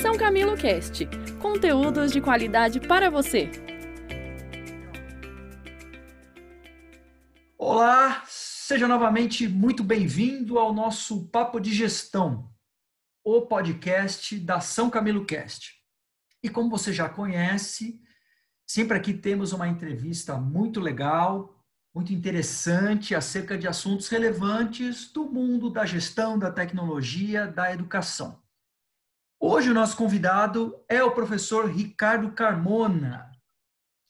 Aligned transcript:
São 0.00 0.16
Camilo 0.16 0.56
Cast 0.56 1.06
conteúdos 1.42 2.10
de 2.10 2.22
qualidade 2.22 2.80
para 2.80 3.10
você. 3.10 3.50
Olá, 7.58 8.22
seja 8.26 8.88
novamente 8.88 9.46
muito 9.46 9.84
bem-vindo 9.84 10.58
ao 10.58 10.72
nosso 10.72 11.28
Papo 11.28 11.60
de 11.60 11.74
Gestão, 11.74 12.50
o 13.22 13.42
podcast 13.42 14.38
da 14.38 14.58
São 14.58 14.88
Camilo 14.88 15.26
Cast. 15.26 15.74
E 16.42 16.48
como 16.48 16.70
você 16.70 16.94
já 16.94 17.06
conhece, 17.06 18.00
sempre 18.66 18.96
aqui 18.96 19.12
temos 19.12 19.52
uma 19.52 19.68
entrevista 19.68 20.38
muito 20.38 20.80
legal, 20.80 21.62
muito 21.94 22.10
interessante 22.10 23.14
acerca 23.14 23.58
de 23.58 23.68
assuntos 23.68 24.08
relevantes 24.08 25.12
do 25.12 25.26
mundo 25.26 25.68
da 25.68 25.84
gestão, 25.84 26.38
da 26.38 26.50
tecnologia, 26.50 27.46
da 27.46 27.70
educação. 27.70 28.40
Hoje 29.42 29.70
o 29.70 29.74
nosso 29.74 29.96
convidado 29.96 30.78
é 30.86 31.02
o 31.02 31.12
professor 31.12 31.64
Ricardo 31.64 32.30
Carmona, 32.32 33.32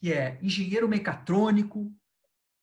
que 0.01 0.13
é 0.13 0.37
engenheiro 0.43 0.89
mecatrônico, 0.89 1.89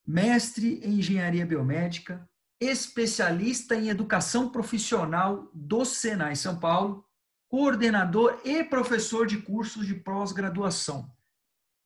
mestre 0.06 0.78
em 0.84 0.98
engenharia 0.98 1.46
biomédica, 1.46 2.28
especialista 2.60 3.74
em 3.74 3.88
educação 3.88 4.50
profissional 4.50 5.50
do 5.54 5.82
Senai 5.86 6.36
São 6.36 6.60
Paulo, 6.60 7.06
coordenador 7.48 8.38
e 8.44 8.62
professor 8.62 9.26
de 9.26 9.38
cursos 9.38 9.86
de 9.86 9.94
pós-graduação. 9.94 11.10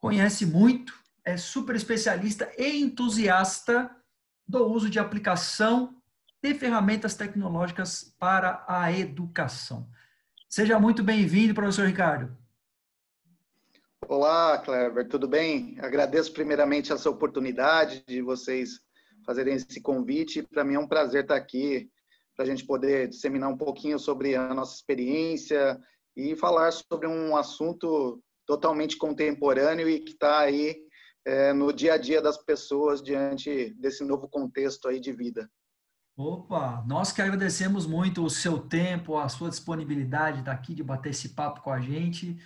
Conhece 0.01 0.45
muito, 0.45 0.93
é 1.25 1.37
super 1.37 1.77
especialista 1.77 2.51
e 2.59 2.83
entusiasta 2.83 3.89
do 4.45 4.67
uso 4.67 4.91
de 4.91 4.99
aplicação 4.99 5.97
de 6.43 6.53
ferramentas 6.55 7.15
tecnológicas 7.15 8.13
para 8.19 8.65
a 8.67 8.91
educação. 8.91 9.89
Seja 10.55 10.79
muito 10.79 11.03
bem-vindo, 11.03 11.55
professor 11.55 11.87
Ricardo. 11.87 12.37
Olá, 14.07 14.59
Clever, 14.59 15.09
tudo 15.09 15.27
bem? 15.27 15.79
Agradeço 15.81 16.31
primeiramente 16.31 16.93
essa 16.93 17.09
oportunidade 17.09 18.05
de 18.07 18.21
vocês 18.21 18.79
fazerem 19.25 19.55
esse 19.55 19.81
convite. 19.81 20.43
Para 20.43 20.63
mim 20.63 20.75
é 20.75 20.79
um 20.79 20.87
prazer 20.87 21.23
estar 21.23 21.37
aqui 21.37 21.91
para 22.37 22.45
a 22.45 22.47
gente 22.47 22.67
poder 22.67 23.09
disseminar 23.09 23.49
um 23.49 23.57
pouquinho 23.57 23.99
sobre 23.99 24.35
a 24.35 24.53
nossa 24.53 24.75
experiência 24.75 25.81
e 26.15 26.37
falar 26.37 26.71
sobre 26.71 27.07
um 27.07 27.35
assunto 27.35 28.23
totalmente 28.45 28.99
contemporâneo 28.99 29.89
e 29.89 30.01
que 30.01 30.13
está 30.13 30.41
aí 30.41 30.77
é, 31.25 31.55
no 31.55 31.73
dia 31.73 31.95
a 31.95 31.97
dia 31.97 32.21
das 32.21 32.37
pessoas 32.37 33.03
diante 33.03 33.73
desse 33.81 34.05
novo 34.05 34.29
contexto 34.29 34.87
aí 34.87 35.01
de 35.01 35.13
vida. 35.13 35.49
Opa, 36.17 36.85
nós 36.87 37.11
que 37.11 37.23
agradecemos 37.23 37.87
muito 37.87 38.25
o 38.25 38.31
seu 38.31 38.59
tempo, 38.59 39.19
a 39.19 39.29
sua 39.29 39.49
disponibilidade 39.49 40.43
daqui 40.43 40.75
de 40.75 40.83
bater 40.83 41.11
esse 41.11 41.31
papo 41.31 41.63
com 41.63 41.71
a 41.73 41.81
gente. 41.81 42.39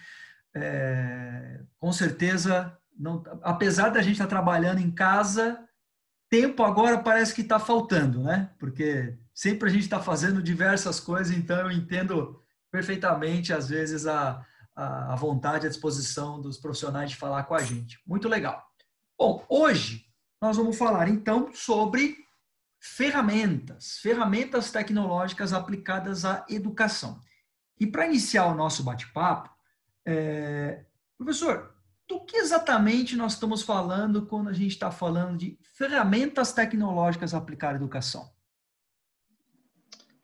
É, 0.55 1.61
com 1.78 1.92
certeza, 1.92 2.78
não, 2.98 3.23
apesar 3.42 3.91
da 3.91 4.00
gente 4.00 4.14
estar 4.14 4.27
trabalhando 4.27 4.78
em 4.78 4.91
casa, 4.91 5.67
tempo 6.31 6.62
agora 6.62 6.98
parece 6.98 7.34
que 7.34 7.42
está 7.42 7.58
faltando, 7.58 8.23
né? 8.23 8.50
Porque 8.58 9.19
sempre 9.34 9.69
a 9.69 9.73
gente 9.73 9.83
está 9.83 10.01
fazendo 10.01 10.42
diversas 10.42 11.01
coisas, 11.01 11.36
então 11.36 11.58
eu 11.58 11.70
entendo 11.70 12.41
perfeitamente, 12.70 13.53
às 13.53 13.69
vezes, 13.69 14.06
a, 14.06 14.45
a 14.75 15.17
vontade, 15.17 15.67
a 15.67 15.70
disposição 15.70 16.41
dos 16.41 16.58
profissionais 16.58 17.11
de 17.11 17.17
falar 17.17 17.45
com 17.45 17.55
a 17.55 17.62
gente. 17.62 17.98
Muito 18.06 18.28
legal. 18.28 18.62
Bom, 19.19 19.45
hoje 19.48 20.05
nós 20.41 20.56
vamos 20.56 20.77
falar 20.77 21.08
então 21.08 21.51
sobre 21.55 22.25
ferramentas, 22.87 23.98
ferramentas 23.98 24.70
tecnológicas 24.70 25.53
aplicadas 25.53 26.25
à 26.25 26.47
educação. 26.48 27.20
E 27.79 27.86
para 27.86 28.07
iniciar 28.07 28.47
o 28.47 28.55
nosso 28.55 28.83
bate-papo, 28.83 29.51
é... 30.07 30.85
professor, 31.19 31.75
do 32.08 32.25
que 32.25 32.36
exatamente 32.36 33.17
nós 33.17 33.33
estamos 33.33 33.63
falando 33.63 34.27
quando 34.27 34.48
a 34.48 34.52
gente 34.52 34.70
está 34.70 34.91
falando 34.91 35.36
de 35.36 35.58
ferramentas 35.75 36.52
tecnológicas 36.52 37.35
aplicadas 37.35 37.80
à 37.80 37.83
educação? 37.83 38.30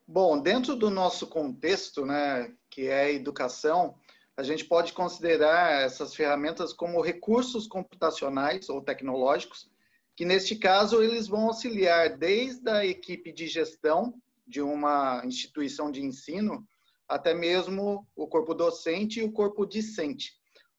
Bom, 0.07 0.41
dentro 0.41 0.77
do 0.77 0.89
nosso 0.89 1.27
contexto, 1.27 2.07
né, 2.07 2.55
que 2.71 2.87
é 2.87 3.05
a 3.05 3.13
educação, 3.13 3.97
a 4.37 4.43
gente 4.43 4.65
pode 4.65 4.93
considerar 4.93 5.83
essas 5.83 6.15
ferramentas 6.15 6.73
como 6.73 7.03
recursos 7.03 7.67
computacionais 7.67 8.69
ou 8.69 8.81
tecnológicos 8.81 9.72
que 10.17 10.25
neste 10.25 10.57
caso 10.57 11.03
eles 11.03 11.27
vão 11.27 11.47
auxiliar 11.47 12.17
desde 12.17 12.69
a 12.71 12.85
equipe 12.85 13.33
de 13.33 13.47
gestão 13.47 14.15
de 14.47 14.61
uma 14.61 15.23
instituição 15.25 15.91
de 15.91 16.03
ensino 16.03 16.67
até 17.09 17.35
mesmo 17.35 18.07
o 18.17 18.27
corpo 18.27 18.55
docente 18.55 19.21
e 19.21 19.23
o 19.23 19.33
corpo 19.33 19.67
discente. 19.67 20.33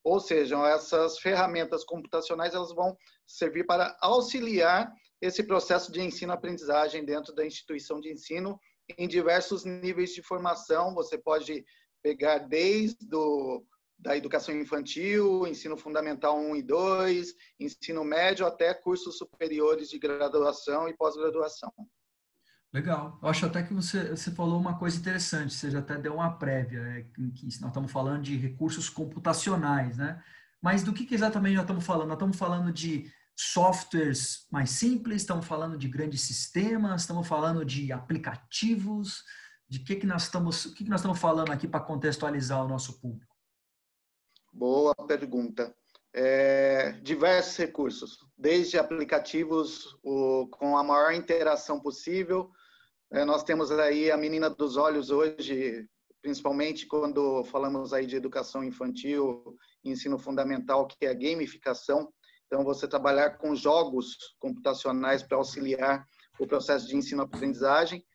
Ou 0.04 0.20
seja, 0.20 0.58
essas 0.68 1.20
ferramentas 1.20 1.84
computacionais 1.84 2.54
elas 2.54 2.74
vão 2.74 2.98
servir 3.26 3.66
para 3.66 3.96
auxiliar 4.02 4.92
esse 5.22 5.44
processo 5.44 5.92
de 5.92 6.02
ensino-aprendizagem 6.02 7.06
dentro 7.06 7.34
da 7.34 7.46
instituição 7.46 8.02
de 8.02 8.12
ensino 8.12 8.60
em 8.98 9.08
diversos 9.08 9.64
níveis 9.64 10.14
de 10.14 10.22
formação. 10.22 10.94
Você 10.94 11.18
pode 11.18 11.64
pegar 12.02 12.40
desde 12.40 13.16
o 13.16 13.64
da 14.03 14.18
educação 14.18 14.53
infantil, 14.53 15.47
ensino 15.47 15.78
fundamental 15.78 16.38
1 16.38 16.58
e 16.58 16.62
2, 16.62 17.34
ensino 17.58 18.03
médio 18.03 18.46
até 18.46 18.74
cursos 18.74 19.18
superiores 19.18 19.90
de 19.90 19.97
graduação 19.97 20.90
e 20.90 20.94
pós-graduação. 20.94 21.72
Legal. 22.74 23.18
Eu 23.24 23.30
acho 23.30 23.46
até 23.46 23.63
que 23.63 23.74
você, 23.74 24.09
você 24.09 24.30
falou 24.31 24.59
uma 24.59 24.78
coisa 24.78 24.97
interessante, 24.97 25.53
você 25.53 25.72
já 25.72 25.80
até 25.80 25.97
deu 25.97 26.16
uma 26.16 26.38
prévia, 26.38 26.80
é, 26.80 27.03
que 27.03 27.44
nós 27.62 27.69
estamos 27.69 27.92
falando 27.92 28.24
de 28.24 28.36
recursos 28.36 28.90
computacionais, 28.90 29.97
né? 29.97 30.22
Mas 30.62 30.84
do 30.84 30.92
que, 30.92 31.06
que 31.06 31.16
exatamente 31.16 31.56
nós 31.56 31.63
estamos 31.63 31.86
falando? 31.86 32.08
Nós 32.08 32.16
estamos 32.16 32.38
falando 32.38 32.74
de 32.74 33.09
softwares 33.36 34.47
mais 34.52 34.69
simples, 34.72 35.22
estamos 35.22 35.46
falando 35.46 35.78
de 35.78 35.88
grandes 35.88 36.22
sistemas, 36.22 37.02
estamos 37.02 37.25
falando 37.25 37.63
de 37.63 37.92
aplicativos, 37.92 39.24
de 39.69 39.80
que, 39.80 39.96
que 39.96 40.08
nós 40.08 40.24
estamos, 40.24 40.66
o 40.66 40.74
que, 40.74 40.84
que 40.84 40.90
nós 40.90 41.00
estamos 41.00 41.19
falando 41.19 41.52
aqui 41.52 41.68
para 41.68 41.80
contextualizar 41.80 42.63
o 42.63 42.68
nosso 42.68 43.00
público? 43.00 43.33
Boa 44.56 44.94
pergunta. 45.08 45.75
É, 46.14 46.91
diversos 47.02 47.58
recursos, 47.58 48.19
desde 48.38 48.78
aplicativos 48.78 49.97
o, 50.03 50.47
com 50.52 50.78
a 50.78 50.84
maior 50.84 51.12
interação 51.12 51.80
possível. 51.80 52.52
É, 53.12 53.25
nós 53.25 53.44
temos 53.44 53.72
aí 53.72 54.12
a 54.12 54.18
menina 54.18 54.52
dos 54.52 54.78
olhos 54.78 55.09
hoje, 55.09 55.90
principalmente 56.22 56.86
quando 56.86 57.44
falamos 57.46 57.94
aí 57.94 58.06
de 58.06 58.16
educação 58.16 58.63
infantil, 58.63 59.58
ensino 59.84 60.19
fundamental, 60.19 60.86
que 60.86 61.03
é 61.03 61.09
a 61.09 61.16
gamificação. 61.16 62.13
Então, 62.46 62.63
você 62.63 62.88
trabalhar 62.88 63.40
com 63.40 63.56
jogos 63.56 64.36
computacionais 64.40 65.24
para 65.24 65.36
auxiliar 65.36 66.06
o 66.40 66.46
processo 66.46 66.88
de 66.88 66.96
ensino-aprendizagem. 66.96 68.06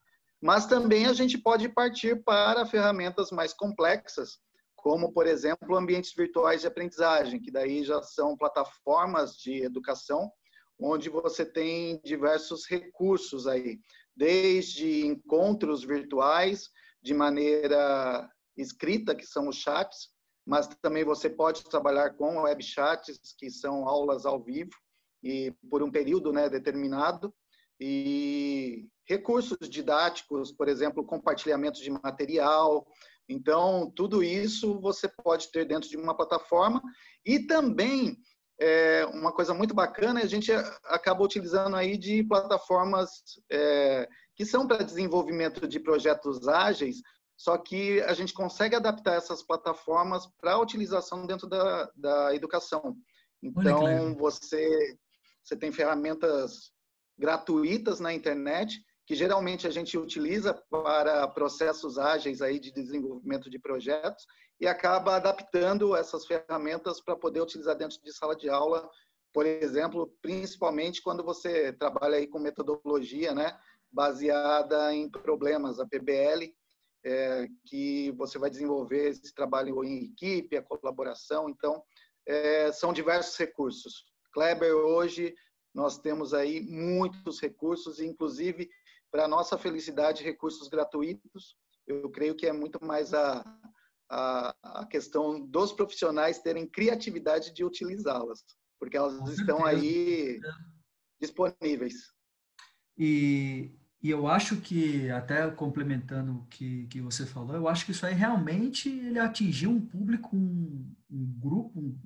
Mas 0.40 0.66
também 0.66 1.06
a 1.06 1.12
gente 1.12 1.36
pode 1.36 1.68
partir 1.68 2.22
para 2.22 2.64
ferramentas 2.64 3.32
mais 3.32 3.52
complexas, 3.52 4.38
como, 4.78 5.12
por 5.12 5.26
exemplo, 5.26 5.76
ambientes 5.76 6.14
virtuais 6.14 6.60
de 6.60 6.66
aprendizagem, 6.66 7.40
que 7.40 7.50
daí 7.50 7.82
já 7.84 8.00
são 8.00 8.36
plataformas 8.36 9.36
de 9.36 9.62
educação, 9.62 10.30
onde 10.78 11.08
você 11.08 11.44
tem 11.44 12.00
diversos 12.04 12.64
recursos 12.66 13.46
aí, 13.48 13.80
desde 14.16 15.04
encontros 15.04 15.84
virtuais 15.84 16.70
de 17.02 17.12
maneira 17.12 18.30
escrita, 18.56 19.14
que 19.14 19.26
são 19.26 19.48
os 19.48 19.56
chats, 19.56 20.10
mas 20.46 20.68
também 20.80 21.04
você 21.04 21.28
pode 21.28 21.64
trabalhar 21.64 22.10
com 22.10 22.42
web 22.42 22.62
chats, 22.62 23.18
que 23.36 23.50
são 23.50 23.86
aulas 23.88 24.24
ao 24.24 24.42
vivo 24.42 24.70
e 25.22 25.52
por 25.68 25.82
um 25.82 25.90
período 25.90 26.32
né, 26.32 26.48
determinado, 26.48 27.34
e 27.80 28.88
recursos 29.04 29.68
didáticos, 29.68 30.52
por 30.52 30.68
exemplo, 30.68 31.04
compartilhamento 31.04 31.80
de 31.80 31.90
material, 31.90 32.86
então, 33.28 33.92
tudo 33.94 34.22
isso 34.22 34.80
você 34.80 35.06
pode 35.08 35.52
ter 35.52 35.66
dentro 35.66 35.88
de 35.88 35.96
uma 35.96 36.16
plataforma 36.16 36.82
e 37.24 37.40
também 37.40 38.16
é, 38.58 39.04
uma 39.12 39.32
coisa 39.32 39.52
muito 39.52 39.74
bacana, 39.74 40.20
a 40.20 40.26
gente 40.26 40.50
acaba 40.86 41.22
utilizando 41.22 41.76
aí 41.76 41.96
de 41.96 42.24
plataformas 42.24 43.10
é, 43.50 44.08
que 44.34 44.46
são 44.46 44.66
para 44.66 44.82
desenvolvimento 44.82 45.68
de 45.68 45.78
projetos 45.78 46.48
ágeis, 46.48 47.02
só 47.36 47.56
que 47.58 48.00
a 48.02 48.14
gente 48.14 48.32
consegue 48.32 48.74
adaptar 48.74 49.14
essas 49.14 49.42
plataformas 49.42 50.26
para 50.40 50.54
a 50.54 50.60
utilização 50.60 51.26
dentro 51.26 51.46
da, 51.46 51.90
da 51.94 52.34
educação. 52.34 52.96
Então, 53.40 54.16
você, 54.16 54.96
você 55.44 55.56
tem 55.56 55.70
ferramentas 55.70 56.72
gratuitas 57.16 58.00
na 58.00 58.12
internet 58.12 58.82
que 59.08 59.14
geralmente 59.14 59.66
a 59.66 59.70
gente 59.70 59.96
utiliza 59.96 60.52
para 60.70 61.26
processos 61.28 61.98
ágeis 61.98 62.42
aí 62.42 62.60
de 62.60 62.70
desenvolvimento 62.70 63.48
de 63.48 63.58
projetos 63.58 64.26
e 64.60 64.66
acaba 64.66 65.16
adaptando 65.16 65.96
essas 65.96 66.26
ferramentas 66.26 67.00
para 67.00 67.16
poder 67.16 67.40
utilizar 67.40 67.74
dentro 67.74 67.98
de 68.02 68.12
sala 68.12 68.36
de 68.36 68.50
aula, 68.50 68.86
por 69.32 69.46
exemplo, 69.46 70.14
principalmente 70.20 71.00
quando 71.00 71.24
você 71.24 71.72
trabalha 71.72 72.18
aí 72.18 72.26
com 72.26 72.38
metodologia, 72.38 73.34
né, 73.34 73.58
baseada 73.90 74.92
em 74.94 75.08
problemas, 75.08 75.80
a 75.80 75.86
PBL, 75.86 76.54
é, 77.02 77.48
que 77.64 78.10
você 78.10 78.38
vai 78.38 78.50
desenvolver 78.50 79.08
esse 79.08 79.32
trabalho 79.32 79.82
em 79.84 80.04
equipe, 80.04 80.54
a 80.54 80.62
colaboração. 80.62 81.48
Então, 81.48 81.82
é, 82.26 82.70
são 82.72 82.92
diversos 82.92 83.38
recursos. 83.38 84.04
Kleber, 84.34 84.74
hoje, 84.74 85.34
nós 85.74 85.96
temos 85.98 86.34
aí 86.34 86.60
muitos 86.60 87.40
recursos, 87.40 88.00
inclusive, 88.00 88.68
para 89.10 89.28
nossa 89.28 89.56
felicidade, 89.58 90.24
recursos 90.24 90.68
gratuitos. 90.68 91.56
Eu 91.86 92.10
creio 92.10 92.34
que 92.34 92.46
é 92.46 92.52
muito 92.52 92.84
mais 92.84 93.14
a, 93.14 93.44
a, 94.10 94.54
a 94.62 94.86
questão 94.86 95.40
dos 95.40 95.72
profissionais 95.72 96.38
terem 96.38 96.66
criatividade 96.66 97.52
de 97.52 97.64
utilizá-las, 97.64 98.44
porque 98.78 98.96
elas 98.96 99.28
estão 99.30 99.64
aí 99.64 100.38
disponíveis. 101.20 101.94
E, 102.96 103.70
e 104.02 104.10
eu 104.10 104.26
acho 104.26 104.60
que, 104.60 105.10
até 105.10 105.48
complementando 105.50 106.38
o 106.38 106.46
que, 106.46 106.86
que 106.86 107.00
você 107.00 107.24
falou, 107.24 107.54
eu 107.54 107.68
acho 107.68 107.86
que 107.86 107.92
isso 107.92 108.04
aí 108.04 108.14
realmente 108.14 108.88
ele 108.88 109.18
atingiu 109.18 109.70
um 109.70 109.80
público, 109.80 110.36
um, 110.36 110.94
um 111.10 111.38
grupo 111.38 111.78
um, 111.78 111.98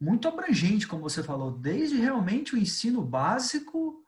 muito 0.00 0.28
abrangente, 0.28 0.86
como 0.86 1.02
você 1.02 1.22
falou, 1.22 1.58
desde 1.58 1.96
realmente 1.96 2.54
o 2.54 2.58
ensino 2.58 3.02
básico 3.02 4.02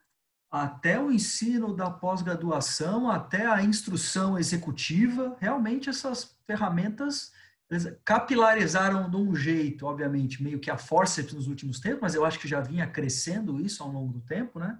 até 0.50 0.98
o 0.98 1.10
ensino 1.10 1.74
da 1.74 1.90
pós-graduação, 1.90 3.10
até 3.10 3.46
a 3.46 3.62
instrução 3.62 4.38
executiva. 4.38 5.36
Realmente 5.40 5.90
essas 5.90 6.36
ferramentas 6.46 7.32
capilarizaram 8.04 9.10
de 9.10 9.16
um 9.16 9.34
jeito, 9.34 9.84
obviamente, 9.84 10.42
meio 10.42 10.58
que 10.58 10.70
a 10.70 10.78
forceps 10.78 11.34
nos 11.34 11.48
últimos 11.48 11.80
tempos, 11.80 12.00
mas 12.00 12.14
eu 12.14 12.24
acho 12.24 12.38
que 12.38 12.48
já 12.48 12.60
vinha 12.60 12.86
crescendo 12.86 13.60
isso 13.60 13.82
ao 13.82 13.90
longo 13.90 14.12
do 14.12 14.20
tempo, 14.20 14.58
né? 14.58 14.78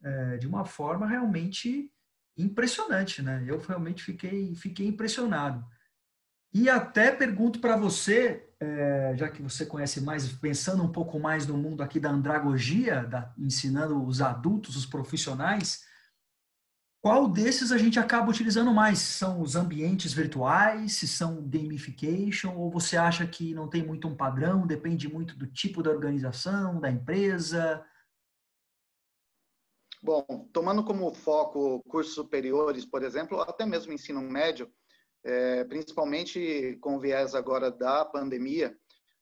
É, 0.00 0.36
de 0.36 0.46
uma 0.46 0.64
forma 0.64 1.06
realmente 1.06 1.90
impressionante, 2.36 3.22
né? 3.22 3.42
Eu 3.46 3.58
realmente 3.58 4.02
fiquei, 4.04 4.54
fiquei 4.54 4.86
impressionado. 4.86 5.64
E 6.54 6.68
até 6.68 7.10
pergunto 7.10 7.58
para 7.58 7.76
você, 7.76 8.48
é, 8.62 9.16
já 9.16 9.28
que 9.28 9.42
você 9.42 9.66
conhece 9.66 10.00
mais, 10.00 10.30
pensando 10.32 10.84
um 10.84 10.92
pouco 10.92 11.18
mais 11.18 11.48
no 11.48 11.56
mundo 11.56 11.82
aqui 11.82 11.98
da 11.98 12.10
andragogia, 12.10 13.02
da, 13.02 13.34
ensinando 13.36 14.00
os 14.06 14.22
adultos, 14.22 14.76
os 14.76 14.86
profissionais, 14.86 15.84
qual 17.02 17.28
desses 17.28 17.72
a 17.72 17.78
gente 17.78 17.98
acaba 17.98 18.30
utilizando 18.30 18.72
mais? 18.72 19.00
São 19.00 19.40
os 19.42 19.56
ambientes 19.56 20.12
virtuais, 20.12 20.92
se 20.92 21.08
são 21.08 21.42
gamification, 21.48 22.54
ou 22.54 22.70
você 22.70 22.96
acha 22.96 23.26
que 23.26 23.52
não 23.52 23.68
tem 23.68 23.84
muito 23.84 24.06
um 24.06 24.14
padrão, 24.14 24.64
depende 24.64 25.12
muito 25.12 25.36
do 25.36 25.48
tipo 25.48 25.82
da 25.82 25.90
organização, 25.90 26.78
da 26.78 26.88
empresa? 26.88 27.84
Bom, 30.00 30.48
tomando 30.52 30.84
como 30.84 31.12
foco 31.12 31.82
cursos 31.88 32.14
superiores, 32.14 32.86
por 32.86 33.02
exemplo, 33.02 33.40
até 33.40 33.66
mesmo 33.66 33.92
ensino 33.92 34.20
médio, 34.20 34.72
é, 35.24 35.64
principalmente 35.64 36.76
com 36.80 36.96
o 36.96 37.00
viés 37.00 37.34
agora 37.34 37.70
da 37.70 38.04
pandemia, 38.04 38.76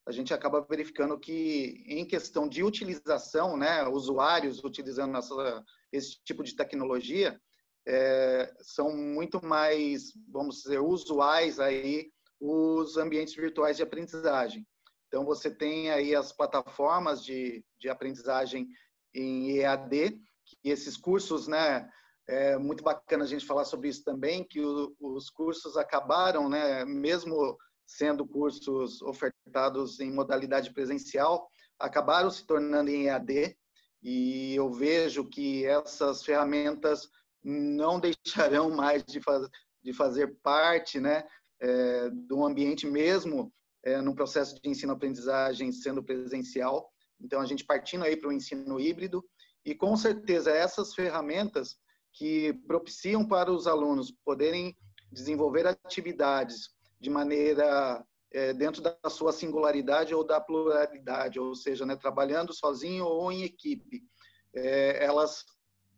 a 0.07 0.13
gente 0.13 0.33
acaba 0.33 0.67
verificando 0.69 1.19
que, 1.19 1.85
em 1.87 2.05
questão 2.05 2.49
de 2.49 2.63
utilização, 2.65 3.57
né, 3.57 3.87
usuários 3.87 4.65
utilizando 4.65 5.17
essa, 5.17 5.65
esse 5.93 6.23
tipo 6.25 6.43
de 6.43 6.57
tecnologia, 6.57 7.41
é, 7.87 8.53
são 8.61 8.97
muito 8.97 9.45
mais, 9.45 10.13
vamos 10.29 10.63
dizer, 10.63 10.81
usuais 10.81 11.61
aí 11.61 12.11
os 12.41 12.97
ambientes 12.97 13.35
virtuais 13.35 13.77
de 13.77 13.83
aprendizagem. 13.83 14.67
Então, 15.07 15.25
você 15.25 15.51
tem 15.51 15.91
aí 15.91 16.15
as 16.15 16.33
plataformas 16.33 17.23
de, 17.25 17.65
de 17.79 17.89
aprendizagem 17.89 18.69
em 19.15 19.59
EAD, 19.59 20.21
que 20.45 20.71
esses 20.71 20.97
cursos, 20.97 21.47
né, 21.47 21.89
é 22.31 22.57
muito 22.57 22.85
bacana 22.85 23.25
a 23.25 23.27
gente 23.27 23.45
falar 23.45 23.65
sobre 23.65 23.89
isso 23.89 24.05
também, 24.05 24.45
que 24.45 24.61
o, 24.61 24.95
os 25.01 25.29
cursos 25.29 25.77
acabaram, 25.77 26.49
né, 26.49 26.85
mesmo 26.85 27.59
sendo 27.85 28.25
cursos 28.25 29.03
ofertados 29.03 29.99
em 29.99 30.13
modalidade 30.13 30.73
presencial, 30.73 31.51
acabaram 31.77 32.31
se 32.31 32.47
tornando 32.47 32.89
em 32.89 33.07
EAD, 33.07 33.57
e 34.01 34.55
eu 34.55 34.71
vejo 34.71 35.29
que 35.29 35.67
essas 35.67 36.23
ferramentas 36.23 37.09
não 37.43 37.99
deixarão 37.99 38.71
mais 38.71 39.05
de, 39.05 39.21
faz, 39.21 39.49
de 39.83 39.93
fazer 39.93 40.39
parte 40.41 41.01
né, 41.01 41.27
é, 41.61 42.11
do 42.11 42.45
ambiente 42.45 42.87
mesmo 42.87 43.53
é, 43.83 44.01
no 44.01 44.15
processo 44.15 44.55
de 44.55 44.71
ensino-aprendizagem 44.71 45.73
sendo 45.73 46.03
presencial. 46.03 46.93
Então, 47.21 47.41
a 47.41 47.45
gente 47.47 47.65
partindo 47.65 48.05
aí 48.05 48.17
para 48.17 48.29
o 48.29 48.33
ensino 48.33 48.79
híbrido, 48.79 49.25
e 49.65 49.75
com 49.75 49.97
certeza 49.97 50.53
essas 50.53 50.95
ferramentas 50.95 51.77
que 52.13 52.53
propiciam 52.67 53.27
para 53.27 53.53
os 53.53 53.67
alunos 53.67 54.13
poderem 54.25 54.77
desenvolver 55.11 55.67
atividades 55.67 56.71
de 57.01 57.11
maneira 57.11 58.05
é, 58.33 58.53
dentro 58.53 58.81
da 58.81 58.97
sua 59.09 59.33
singularidade 59.33 60.15
ou 60.15 60.25
da 60.25 60.41
pluralidade, 60.41 61.41
ou 61.41 61.55
seja, 61.55 61.85
né, 61.85 61.97
trabalhando 61.97 62.53
sozinho 62.53 63.05
ou 63.05 63.33
em 63.33 63.43
equipe. 63.43 64.03
É, 64.55 65.05
elas 65.05 65.45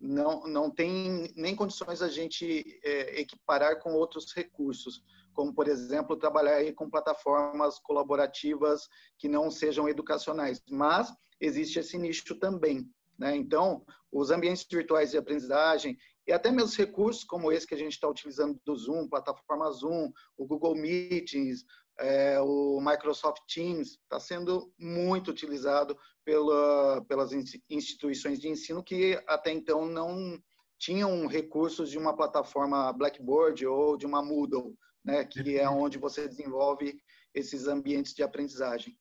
não, 0.00 0.42
não 0.44 0.70
tem 0.70 1.32
nem 1.36 1.54
condições 1.54 2.02
a 2.02 2.08
gente 2.08 2.80
é, 2.84 3.20
equiparar 3.20 3.80
com 3.80 3.92
outros 3.92 4.32
recursos, 4.34 5.02
como, 5.32 5.54
por 5.54 5.68
exemplo, 5.68 6.16
trabalhar 6.16 6.72
com 6.74 6.90
plataformas 6.90 7.78
colaborativas 7.78 8.88
que 9.18 9.28
não 9.28 9.50
sejam 9.50 9.88
educacionais. 9.88 10.62
Mas 10.68 11.12
existe 11.40 11.78
esse 11.78 11.96
nicho 11.98 12.34
também. 12.38 12.90
Né? 13.22 13.36
Então, 13.36 13.84
os 14.10 14.32
ambientes 14.32 14.66
virtuais 14.68 15.12
de 15.12 15.16
aprendizagem 15.16 15.96
e 16.26 16.32
até 16.32 16.50
mesmo 16.50 16.76
recursos 16.76 17.22
como 17.22 17.52
esse 17.52 17.64
que 17.64 17.74
a 17.74 17.78
gente 17.78 17.92
está 17.92 18.08
utilizando 18.08 18.60
do 18.64 18.74
Zoom, 18.74 19.08
plataforma 19.08 19.70
Zoom, 19.70 20.10
o 20.36 20.44
Google 20.44 20.74
Meetings, 20.74 21.64
é, 22.00 22.40
o 22.40 22.80
Microsoft 22.80 23.42
Teams, 23.46 23.90
está 23.90 24.18
sendo 24.18 24.72
muito 24.76 25.30
utilizado 25.30 25.96
pela, 26.24 27.04
pelas 27.04 27.30
instituições 27.70 28.40
de 28.40 28.48
ensino 28.48 28.82
que 28.82 29.22
até 29.28 29.52
então 29.52 29.86
não 29.86 30.36
tinham 30.80 31.24
recursos 31.28 31.90
de 31.90 31.98
uma 31.98 32.16
plataforma 32.16 32.92
Blackboard 32.92 33.64
ou 33.68 33.96
de 33.96 34.04
uma 34.04 34.20
Moodle, 34.20 34.76
né, 35.04 35.24
que 35.24 35.56
é 35.56 35.70
onde 35.70 35.96
você 35.96 36.26
desenvolve 36.26 37.00
esses 37.32 37.68
ambientes 37.68 38.14
de 38.14 38.24
aprendizagem. 38.24 38.98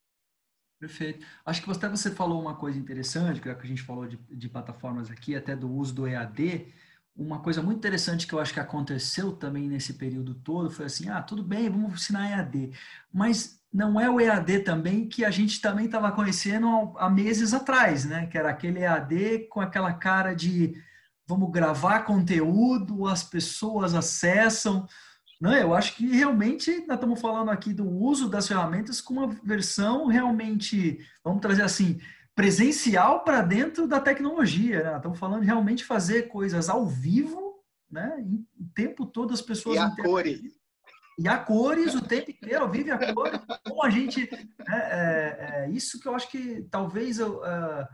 Perfeito. 0.81 1.23
Acho 1.45 1.61
que 1.61 1.69
até 1.69 1.87
você 1.87 2.09
falou 2.09 2.41
uma 2.41 2.55
coisa 2.55 2.79
interessante, 2.79 3.39
que 3.39 3.47
a 3.47 3.65
gente 3.65 3.83
falou 3.83 4.07
de, 4.07 4.17
de 4.31 4.49
plataformas 4.49 5.11
aqui, 5.11 5.35
até 5.35 5.55
do 5.55 5.71
uso 5.71 5.93
do 5.93 6.07
EAD. 6.07 6.73
Uma 7.15 7.39
coisa 7.39 7.61
muito 7.61 7.77
interessante 7.77 8.25
que 8.25 8.33
eu 8.33 8.39
acho 8.39 8.51
que 8.51 8.59
aconteceu 8.59 9.31
também 9.31 9.67
nesse 9.67 9.93
período 9.93 10.33
todo 10.33 10.71
foi 10.71 10.85
assim: 10.87 11.07
ah, 11.07 11.21
tudo 11.21 11.43
bem, 11.43 11.69
vamos 11.69 11.93
ensinar 11.93 12.31
EAD. 12.31 12.71
Mas 13.13 13.61
não 13.71 14.01
é 14.01 14.09
o 14.09 14.19
EAD 14.19 14.61
também 14.61 15.07
que 15.07 15.23
a 15.23 15.29
gente 15.29 15.61
também 15.61 15.85
estava 15.85 16.11
conhecendo 16.11 16.67
há 16.97 17.07
meses 17.11 17.53
atrás, 17.53 18.03
né? 18.05 18.25
Que 18.25 18.35
era 18.35 18.49
aquele 18.49 18.79
EAD 18.79 19.49
com 19.49 19.61
aquela 19.61 19.93
cara 19.93 20.33
de 20.33 20.73
vamos 21.27 21.51
gravar 21.51 22.05
conteúdo, 22.05 23.05
as 23.07 23.23
pessoas 23.23 23.93
acessam. 23.93 24.87
Não, 25.41 25.51
eu 25.55 25.73
acho 25.73 25.95
que 25.95 26.05
realmente 26.05 26.85
nós 26.85 26.97
estamos 26.97 27.19
falando 27.19 27.49
aqui 27.49 27.73
do 27.73 27.89
uso 27.89 28.29
das 28.29 28.47
ferramentas 28.47 29.01
com 29.01 29.15
uma 29.15 29.27
versão 29.27 30.05
realmente, 30.05 30.99
vamos 31.23 31.41
trazer 31.41 31.63
assim, 31.63 31.99
presencial 32.35 33.23
para 33.23 33.41
dentro 33.41 33.87
da 33.87 33.99
tecnologia. 33.99 34.83
Né? 34.83 34.97
Estamos 34.97 35.17
falando 35.17 35.41
de 35.41 35.47
realmente 35.47 35.83
fazer 35.83 36.27
coisas 36.27 36.69
ao 36.69 36.85
vivo, 36.85 37.59
né? 37.89 38.23
o 38.59 38.65
tempo 38.75 39.03
todo 39.03 39.33
as 39.33 39.41
pessoas. 39.41 39.77
E 39.77 39.79
a 39.79 39.89
cores. 39.89 40.41
E 41.17 41.27
a 41.27 41.37
cores 41.39 41.95
o 41.95 42.01
tempo 42.01 42.29
inteiro, 42.29 42.63
ao 42.63 42.69
vivo 42.69 42.89
e 42.89 42.91
a 42.91 43.13
cores. 43.13 43.39
Como 43.65 43.83
a 43.83 43.89
gente. 43.89 44.29
Né? 44.31 44.47
É, 44.69 45.65
é, 45.65 45.69
isso 45.71 45.99
que 45.99 46.07
eu 46.07 46.13
acho 46.13 46.29
que 46.29 46.67
talvez 46.69 47.17
eu. 47.17 47.39
Uh, 47.39 47.87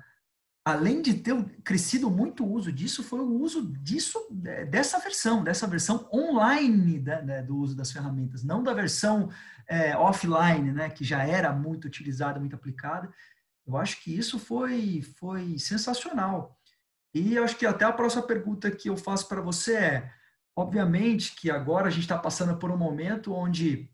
além 0.68 1.02
de 1.02 1.14
ter 1.14 1.34
crescido 1.64 2.12
muito 2.12 2.44
o 2.44 2.52
uso 2.52 2.74
disso, 2.74 3.02
foi 3.02 3.22
o 3.22 3.40
uso 3.40 3.72
disso, 3.80 4.28
dessa 4.70 5.00
versão, 5.00 5.42
dessa 5.42 5.66
versão 5.66 6.10
online 6.14 7.00
né, 7.00 7.22
né, 7.22 7.42
do 7.42 7.56
uso 7.56 7.74
das 7.74 7.90
ferramentas, 7.90 8.44
não 8.44 8.62
da 8.62 8.74
versão 8.74 9.30
é, 9.66 9.96
offline, 9.96 10.74
né, 10.74 10.90
que 10.90 11.06
já 11.06 11.24
era 11.24 11.54
muito 11.54 11.86
utilizada, 11.86 12.38
muito 12.38 12.58
aplicada. 12.58 13.10
Eu 13.66 13.78
acho 13.78 14.04
que 14.04 14.14
isso 14.14 14.38
foi, 14.38 15.02
foi 15.18 15.58
sensacional. 15.58 16.60
E 17.14 17.36
eu 17.36 17.46
acho 17.46 17.56
que 17.56 17.66
até 17.66 17.86
a 17.86 17.94
próxima 17.94 18.24
pergunta 18.24 18.70
que 18.70 18.90
eu 18.90 18.98
faço 18.98 19.26
para 19.30 19.40
você 19.40 19.74
é, 19.78 20.12
obviamente 20.54 21.34
que 21.34 21.50
agora 21.50 21.88
a 21.88 21.92
gente 21.92 22.02
está 22.02 22.18
passando 22.18 22.58
por 22.58 22.70
um 22.70 22.78
momento 22.78 23.34
onde 23.34 23.90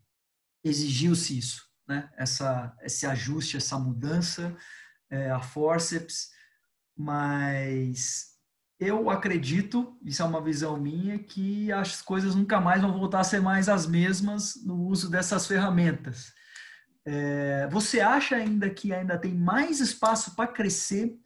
exigiu-se 0.64 1.38
isso, 1.38 1.68
né, 1.86 2.10
essa, 2.16 2.76
esse 2.82 3.06
ajuste, 3.06 3.58
essa 3.58 3.78
mudança, 3.78 4.56
é, 5.08 5.30
a 5.30 5.38
forceps, 5.38 6.34
mas 6.96 8.34
eu 8.78 9.08
acredito, 9.08 9.96
isso 10.04 10.22
é 10.22 10.24
uma 10.24 10.42
visão 10.42 10.76
minha, 10.76 11.18
que 11.18 11.70
as 11.72 12.02
coisas 12.02 12.34
nunca 12.34 12.60
mais 12.60 12.82
vão 12.82 12.92
voltar 12.92 13.20
a 13.20 13.24
ser 13.24 13.40
mais 13.40 13.68
as 13.68 13.86
mesmas 13.86 14.62
no 14.64 14.86
uso 14.86 15.10
dessas 15.10 15.46
ferramentas. 15.46 16.32
É, 17.04 17.68
você 17.70 18.00
acha 18.00 18.36
ainda 18.36 18.68
que 18.70 18.92
ainda 18.92 19.18
tem 19.18 19.34
mais 19.34 19.80
espaço 19.80 20.34
para 20.34 20.46
crescer 20.46 21.18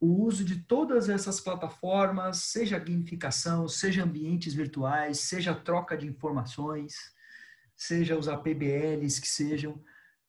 o 0.00 0.24
uso 0.24 0.44
de 0.44 0.56
todas 0.56 1.08
essas 1.08 1.40
plataformas, 1.40 2.38
seja 2.38 2.78
gamificação, 2.78 3.68
seja 3.68 4.02
ambientes 4.02 4.54
virtuais, 4.54 5.20
seja 5.20 5.54
troca 5.54 5.96
de 5.96 6.06
informações, 6.06 6.94
seja 7.76 8.18
os 8.18 8.26
APBLs 8.26 9.20
que 9.20 9.28
sejam, 9.28 9.80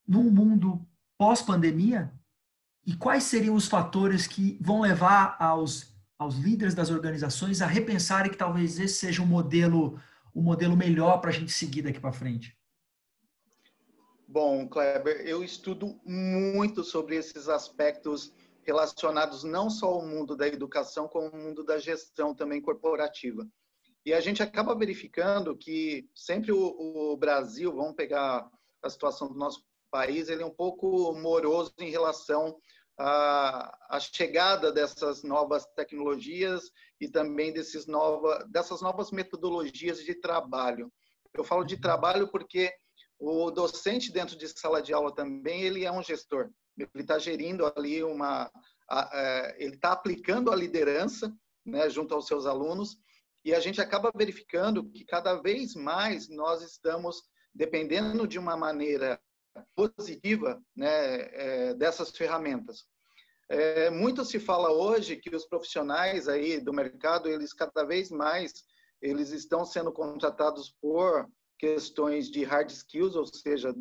num 0.05 0.29
mundo 0.29 0.85
pós-pandemia? 1.17 2.11
E 2.85 2.95
quais 2.95 3.23
seriam 3.23 3.55
os 3.55 3.67
fatores 3.67 4.25
que 4.25 4.57
vão 4.61 4.81
levar 4.81 5.35
aos, 5.39 5.93
aos 6.17 6.35
líderes 6.35 6.73
das 6.73 6.89
organizações 6.89 7.61
a 7.61 7.67
repensarem 7.67 8.31
que 8.31 8.37
talvez 8.37 8.79
esse 8.79 8.95
seja 8.95 9.21
um 9.21 9.25
modelo, 9.25 9.99
um 10.33 10.41
modelo 10.41 10.75
melhor 10.75 11.19
para 11.19 11.29
a 11.29 11.33
gente 11.33 11.51
seguir 11.51 11.83
daqui 11.83 11.99
para 11.99 12.11
frente? 12.11 12.57
Bom, 14.27 14.67
Kleber, 14.67 15.21
eu 15.27 15.43
estudo 15.43 15.99
muito 16.05 16.83
sobre 16.83 17.17
esses 17.17 17.49
aspectos 17.49 18.33
relacionados 18.63 19.43
não 19.43 19.69
só 19.69 19.87
ao 19.87 20.05
mundo 20.05 20.35
da 20.35 20.47
educação, 20.47 21.07
como 21.07 21.27
ao 21.27 21.37
mundo 21.37 21.63
da 21.63 21.77
gestão 21.77 22.33
também 22.33 22.61
corporativa. 22.61 23.45
E 24.05 24.13
a 24.13 24.19
gente 24.19 24.41
acaba 24.41 24.73
verificando 24.73 25.55
que 25.55 26.09
sempre 26.15 26.51
o, 26.51 27.11
o 27.11 27.17
Brasil, 27.17 27.73
vamos 27.73 27.95
pegar 27.95 28.49
a 28.81 28.89
situação 28.89 29.27
do 29.27 29.35
nosso 29.35 29.63
país, 29.91 30.29
ele 30.29 30.41
é 30.41 30.45
um 30.45 30.53
pouco 30.53 31.13
moroso 31.13 31.73
em 31.79 31.89
relação 31.91 32.57
à, 32.97 33.77
à 33.89 33.99
chegada 33.99 34.71
dessas 34.71 35.21
novas 35.21 35.65
tecnologias 35.75 36.71
e 36.99 37.09
também 37.09 37.51
desses 37.51 37.85
nova, 37.85 38.45
dessas 38.49 38.81
novas 38.81 39.11
metodologias 39.11 39.99
de 40.03 40.15
trabalho. 40.15 40.91
Eu 41.33 41.43
falo 41.43 41.63
de 41.63 41.77
trabalho 41.77 42.27
porque 42.29 42.73
o 43.19 43.51
docente 43.51 44.11
dentro 44.11 44.35
de 44.37 44.47
sala 44.47 44.81
de 44.81 44.93
aula 44.93 45.13
também 45.13 45.61
ele 45.61 45.85
é 45.85 45.91
um 45.91 46.01
gestor 46.01 46.49
ele 46.77 47.03
está 47.03 47.19
gerindo 47.19 47.65
ali 47.75 48.03
uma, 48.03 48.51
a, 48.89 49.17
a, 49.17 49.21
é, 49.21 49.63
ele 49.63 49.75
está 49.75 49.91
aplicando 49.91 50.51
a 50.51 50.55
liderança, 50.55 51.33
né, 51.65 51.89
junto 51.89 52.13
aos 52.13 52.27
seus 52.27 52.45
alunos, 52.45 52.97
e 53.43 53.53
a 53.53 53.59
gente 53.59 53.81
acaba 53.81 54.11
verificando 54.15 54.89
que 54.91 55.05
cada 55.05 55.35
vez 55.41 55.75
mais 55.75 56.29
nós 56.29 56.61
estamos 56.61 57.23
dependendo 57.53 58.27
de 58.27 58.39
uma 58.39 58.55
maneira 58.55 59.19
positiva, 59.75 60.61
né, 60.75 60.89
é, 60.89 61.73
dessas 61.73 62.11
ferramentas. 62.11 62.85
É, 63.49 63.89
muito 63.89 64.23
se 64.23 64.39
fala 64.39 64.71
hoje 64.71 65.17
que 65.17 65.35
os 65.35 65.45
profissionais 65.45 66.27
aí 66.27 66.61
do 66.61 66.71
mercado, 66.71 67.27
eles 67.27 67.51
cada 67.51 67.83
vez 67.83 68.09
mais 68.09 68.53
eles 69.01 69.31
estão 69.31 69.65
sendo 69.65 69.91
contratados 69.91 70.73
por 70.79 71.27
questões 71.57 72.29
de 72.29 72.43
hard 72.43 72.69
skills, 72.69 73.15
ou 73.15 73.25
seja, 73.25 73.73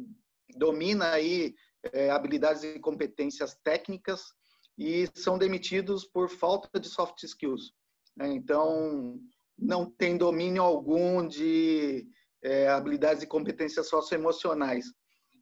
domina 0.57 1.13
aí 1.13 1.55
é, 1.93 2.11
habilidades 2.11 2.65
e 2.65 2.79
competências 2.79 3.57
técnicas 3.63 4.33
e 4.79 5.09
são 5.15 5.39
demitidos 5.39 6.05
por 6.05 6.29
falta 6.29 6.81
de 6.81 6.89
soft 6.89 7.23
skills. 7.23 7.73
Né? 8.17 8.29
Então, 8.33 9.21
não 9.59 9.91
tem 9.91 10.17
domínio 10.17 10.63
algum 10.63 11.27
de 11.27 12.07
é, 12.43 12.69
habilidades 12.69 13.23
e 13.23 13.27
competências 13.27 13.89
socioemocionais. 13.89 14.87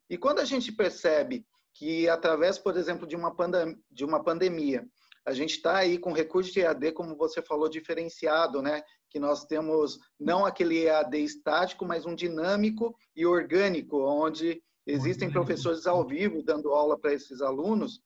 E 0.09 0.17
quando 0.17 0.41
a 0.41 0.45
gente 0.45 0.73
percebe 0.73 1.47
que, 1.75 2.09
através, 2.09 2.59
por 2.59 2.77
exemplo, 2.77 3.07
de 3.07 3.15
uma, 3.15 3.35
pandem 3.35 3.77
de 3.91 4.05
uma 4.05 4.23
pandemia, 4.23 4.87
a 5.27 5.33
gente 5.33 5.57
está 5.57 5.77
aí 5.77 5.99
com 5.99 6.13
recurso 6.13 6.53
de 6.53 6.61
EAD, 6.61 6.93
como 6.93 7.17
você 7.17 7.43
falou, 7.43 7.69
diferenciado, 7.69 8.63
né? 8.63 8.83
Que 9.11 9.19
nós 9.19 9.45
temos 9.45 9.99
não 10.19 10.47
aquele 10.47 10.85
EAD 10.85 11.23
estático, 11.23 11.85
mas 11.85 12.07
um 12.07 12.15
dinâmico 12.15 12.97
e 13.15 13.27
orgânico, 13.27 13.99
onde 14.01 14.63
Existem 14.89 15.31
professores 15.31 15.87
ao 15.87 16.07
vivo 16.07 16.43
dando 16.43 16.73
aula 16.73 16.99
para 16.99 17.13
esses 17.13 17.43
alunos. 17.43 18.01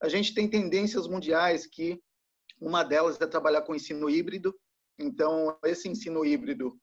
A 0.00 0.08
gente 0.08 0.32
tem 0.32 0.48
tendências 0.48 1.08
mundiais 1.08 1.66
que 1.66 2.00
uma 2.60 2.84
delas 2.84 3.20
é 3.20 3.26
trabalhar 3.26 3.62
com 3.62 3.74
ensino 3.74 4.08
híbrido. 4.08 4.54
Então, 4.96 5.58
esse 5.64 5.88
ensino 5.88 6.24
híbrido, 6.24 6.78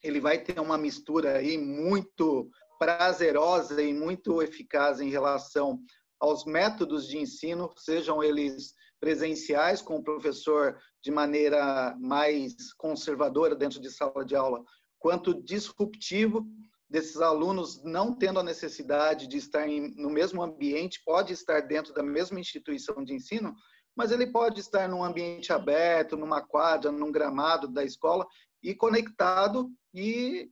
ele 0.00 0.20
vai 0.20 0.38
ter 0.38 0.60
uma 0.60 0.78
mistura 0.78 1.38
aí 1.38 1.58
muito 1.58 2.48
prazerosa 2.78 3.82
e 3.82 3.92
muito 3.92 4.42
eficaz 4.42 5.00
em 5.00 5.10
relação 5.10 5.80
aos 6.20 6.44
métodos 6.44 7.06
de 7.06 7.18
ensino, 7.18 7.72
sejam 7.76 8.22
eles 8.22 8.74
presenciais 9.00 9.82
com 9.82 9.96
o 9.96 10.02
professor 10.02 10.78
de 11.02 11.10
maneira 11.10 11.94
mais 12.00 12.72
conservadora 12.78 13.54
dentro 13.54 13.80
de 13.80 13.90
sala 13.90 14.24
de 14.24 14.34
aula, 14.34 14.64
quanto 14.98 15.42
disruptivo 15.42 16.46
desses 16.88 17.20
alunos 17.20 17.82
não 17.84 18.14
tendo 18.14 18.40
a 18.40 18.42
necessidade 18.42 19.26
de 19.26 19.36
estar 19.36 19.68
em, 19.68 19.94
no 19.96 20.08
mesmo 20.08 20.42
ambiente, 20.42 21.02
pode 21.04 21.32
estar 21.32 21.60
dentro 21.60 21.92
da 21.92 22.02
mesma 22.02 22.40
instituição 22.40 23.04
de 23.04 23.12
ensino, 23.12 23.54
mas 23.96 24.10
ele 24.10 24.26
pode 24.26 24.60
estar 24.60 24.88
num 24.88 25.04
ambiente 25.04 25.52
aberto, 25.52 26.16
numa 26.16 26.40
quadra, 26.40 26.90
num 26.90 27.12
gramado 27.12 27.68
da 27.68 27.84
escola 27.84 28.26
e 28.62 28.74
conectado 28.74 29.70
e, 29.92 30.48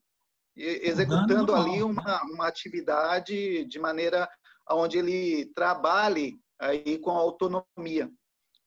executando 0.57 1.55
ali 1.55 1.83
uma, 1.83 2.23
uma 2.25 2.47
atividade 2.47 3.65
de 3.65 3.79
maneira 3.79 4.29
onde 4.71 4.99
ele 4.99 5.47
trabalhe 5.55 6.39
aí 6.61 6.99
com 6.99 7.11
autonomia. 7.11 8.11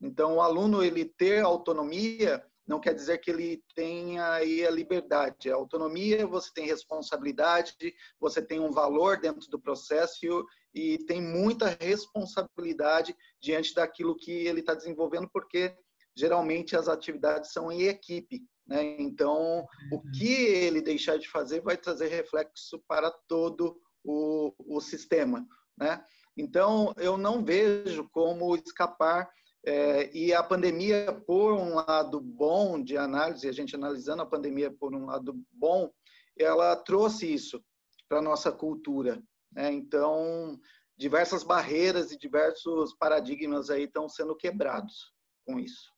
Então, 0.01 0.35
o 0.35 0.41
aluno 0.41 0.83
ele 0.83 1.05
ter 1.05 1.43
autonomia 1.43 2.43
não 2.67 2.79
quer 2.79 2.93
dizer 2.93 3.19
que 3.19 3.29
ele 3.29 3.63
tenha 3.75 4.33
aí 4.33 4.65
a 4.65 4.71
liberdade. 4.71 5.51
A 5.51 5.55
autonomia, 5.55 6.25
você 6.25 6.49
tem 6.53 6.65
responsabilidade, 6.65 7.75
você 8.19 8.41
tem 8.41 8.59
um 8.59 8.71
valor 8.71 9.19
dentro 9.19 9.47
do 9.49 9.59
processo 9.59 10.45
e, 10.73 10.97
tem 11.05 11.21
muita 11.21 11.77
responsabilidade 11.79 13.15
diante 13.41 13.73
daquilo 13.73 14.15
que 14.15 14.31
ele 14.31 14.61
está 14.61 14.73
desenvolvendo, 14.73 15.29
porque 15.31 15.75
geralmente 16.15 16.75
as 16.75 16.87
atividades 16.87 17.51
são 17.51 17.71
em 17.71 17.83
equipe. 17.83 18.43
Né? 18.67 18.95
Então, 18.99 19.65
o 19.91 19.95
uhum. 19.95 20.11
que 20.17 20.33
ele 20.33 20.81
deixar 20.81 21.17
de 21.17 21.29
fazer 21.29 21.61
vai 21.61 21.77
trazer 21.77 22.07
reflexo 22.07 22.81
para 22.87 23.11
todo 23.27 23.79
o, 24.03 24.53
o 24.59 24.81
sistema. 24.81 25.47
Né? 25.77 26.03
Então, 26.37 26.93
eu 26.97 27.17
não 27.17 27.43
vejo 27.43 28.09
como 28.09 28.55
escapar 28.55 29.29
é, 29.65 30.15
e 30.15 30.31
a 30.31 30.43
pandemia, 30.43 31.11
por 31.25 31.53
um 31.53 31.73
lado 31.73 32.21
bom 32.21 32.81
de 32.81 32.97
análise, 32.97 33.47
a 33.47 33.51
gente 33.51 33.75
analisando 33.75 34.21
a 34.21 34.25
pandemia 34.25 34.71
por 34.71 34.93
um 34.93 35.05
lado 35.05 35.43
bom, 35.51 35.91
ela 36.37 36.75
trouxe 36.75 37.33
isso 37.33 37.63
para 38.07 38.19
a 38.19 38.21
nossa 38.21 38.51
cultura. 38.51 39.23
Né? 39.51 39.71
Então, 39.73 40.59
diversas 40.95 41.43
barreiras 41.43 42.11
e 42.11 42.17
diversos 42.17 42.93
paradigmas 42.93 43.71
aí 43.71 43.85
estão 43.85 44.07
sendo 44.07 44.35
quebrados 44.35 45.11
com 45.45 45.59
isso. 45.59 45.94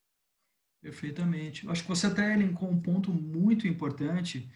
Perfeitamente. 0.82 1.66
Eu 1.66 1.72
acho 1.72 1.84
que 1.84 1.90
você 1.90 2.08
até 2.08 2.34
elencou 2.34 2.70
um 2.70 2.80
ponto 2.80 3.12
muito 3.12 3.68
importante 3.68 4.50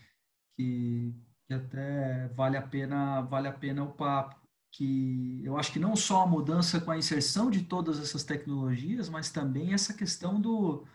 que, 0.56 1.14
que 1.48 1.54
até 1.54 2.28
vale 2.30 2.58
a 2.58 2.62
pena 2.62 3.22
vale 3.22 3.48
a 3.48 3.54
pena 3.54 3.84
o 3.84 3.92
papo 3.92 4.42
que 4.72 5.42
eu 5.44 5.58
acho 5.58 5.74
que 5.74 5.80
não 5.80 5.96
só 5.96 6.24
a 6.24 6.28
mudança 6.28 6.80
com 6.80 6.92
a 6.92 6.98
inserção 6.98 7.52
de 7.52 7.64
todas 7.64 8.00
essas 8.00 8.24
tecnologias, 8.24 9.10
mas 9.10 9.30
também 9.30 9.74
essa 9.74 9.94
questão 9.94 10.40
do, 10.40 10.86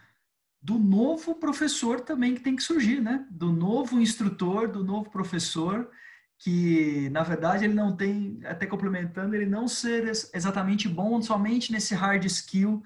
do 0.62 0.78
novo 0.78 1.34
professor 1.34 2.00
também 2.00 2.34
que 2.34 2.40
tem 2.40 2.56
que 2.56 2.62
surgir, 2.62 3.02
né? 3.02 3.26
Do 3.30 3.52
novo 3.52 4.00
instrutor, 4.00 4.68
do 4.68 4.82
novo 4.82 5.10
professor, 5.10 5.90
que 6.38 7.10
na 7.10 7.22
verdade 7.22 7.64
ele 7.64 7.74
não 7.74 7.94
tem, 7.94 8.40
até 8.44 8.66
complementando, 8.66 9.34
ele 9.34 9.46
não 9.46 9.68
ser 9.68 10.10
exatamente 10.34 10.88
bom 10.88 11.20
somente 11.20 11.70
nesse 11.70 11.94
hard 11.94 12.24
skill 12.24 12.82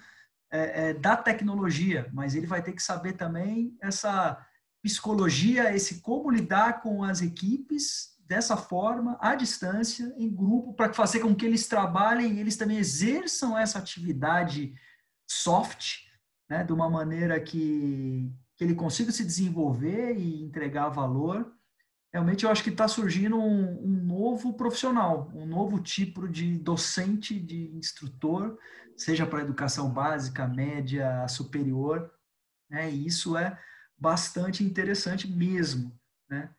é, 0.50 0.90
é, 0.90 0.94
da 0.94 1.16
tecnologia, 1.16 2.08
mas 2.12 2.34
ele 2.34 2.46
vai 2.46 2.62
ter 2.62 2.72
que 2.72 2.82
saber 2.82 3.12
também 3.12 3.76
essa 3.80 4.44
psicologia, 4.82 5.74
esse 5.74 6.00
como 6.00 6.30
lidar 6.30 6.80
com 6.80 7.04
as 7.04 7.20
equipes 7.20 8.10
dessa 8.26 8.56
forma, 8.56 9.18
à 9.20 9.34
distância, 9.34 10.14
em 10.16 10.32
grupo, 10.32 10.72
para 10.72 10.92
fazer 10.92 11.20
com 11.20 11.34
que 11.34 11.44
eles 11.44 11.66
trabalhem 11.66 12.34
e 12.34 12.40
eles 12.40 12.56
também 12.56 12.78
exerçam 12.78 13.58
essa 13.58 13.78
atividade 13.78 14.72
soft, 15.28 15.98
né, 16.48 16.64
de 16.64 16.72
uma 16.72 16.88
maneira 16.88 17.40
que, 17.40 18.32
que 18.56 18.64
ele 18.64 18.74
consiga 18.74 19.10
se 19.10 19.24
desenvolver 19.24 20.16
e 20.16 20.42
entregar 20.42 20.88
valor. 20.88 21.52
Realmente, 22.12 22.44
eu 22.44 22.50
acho 22.50 22.64
que 22.64 22.70
está 22.70 22.88
surgindo 22.88 23.36
um, 23.36 23.84
um, 23.84 24.04
novo 24.04 24.52
profissional, 24.54 25.30
um 25.32 25.46
novo 25.46 25.80
tipo 25.80 26.28
de 26.28 26.58
docente, 26.58 27.38
de 27.38 27.70
instrutor, 27.76 28.58
seja 28.96 29.24
para 29.24 29.42
educação 29.42 29.88
básica, 29.88 30.48
média, 30.48 31.26
superior. 31.28 32.10
Né, 32.68 32.90
e 32.90 33.06
isso 33.06 33.36
é 33.36 33.56
bastante 33.96 34.64
interessante 34.64 35.30
mesmo. 35.30 35.96
Né? 36.28 36.50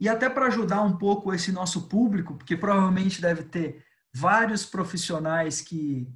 E 0.00 0.08
até 0.08 0.30
para 0.30 0.46
ajudar 0.46 0.82
um 0.82 0.96
pouco 0.96 1.34
esse 1.34 1.52
nosso 1.52 1.86
público, 1.86 2.36
porque 2.36 2.56
provavelmente 2.56 3.20
deve 3.20 3.44
ter 3.44 3.84
vários 4.14 4.64
profissionais 4.64 5.60
que 5.60 6.08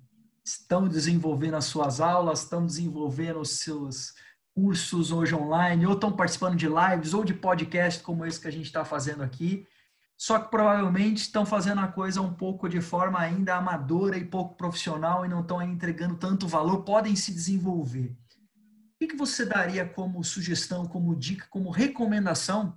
estão 0.44 0.88
desenvolvendo 0.88 1.56
as 1.56 1.66
suas 1.66 2.00
aulas, 2.00 2.42
estão 2.42 2.64
desenvolvendo 2.64 3.40
os 3.40 3.60
seus 3.60 4.14
cursos 4.58 5.12
hoje 5.12 5.36
online, 5.36 5.86
ou 5.86 5.92
estão 5.92 6.10
participando 6.10 6.56
de 6.56 6.66
lives 6.66 7.14
ou 7.14 7.24
de 7.24 7.32
podcast 7.32 8.02
como 8.02 8.26
esse 8.26 8.40
que 8.40 8.48
a 8.48 8.50
gente 8.50 8.66
está 8.66 8.84
fazendo 8.84 9.22
aqui. 9.22 9.64
só 10.16 10.36
que 10.36 10.50
provavelmente 10.50 11.18
estão 11.18 11.46
fazendo 11.46 11.80
a 11.80 11.86
coisa 11.86 12.20
um 12.20 12.34
pouco 12.34 12.68
de 12.68 12.80
forma 12.80 13.20
ainda 13.20 13.54
amadora 13.54 14.18
e 14.18 14.24
pouco 14.24 14.56
profissional 14.56 15.24
e 15.24 15.28
não 15.28 15.42
estão 15.42 15.62
entregando 15.62 16.16
tanto 16.16 16.48
valor, 16.48 16.82
podem 16.82 17.14
se 17.14 17.32
desenvolver. 17.32 18.16
O 19.00 19.06
que 19.06 19.14
você 19.14 19.46
daria 19.46 19.88
como 19.88 20.24
sugestão, 20.24 20.88
como 20.88 21.14
dica, 21.14 21.46
como 21.48 21.70
recomendação 21.70 22.76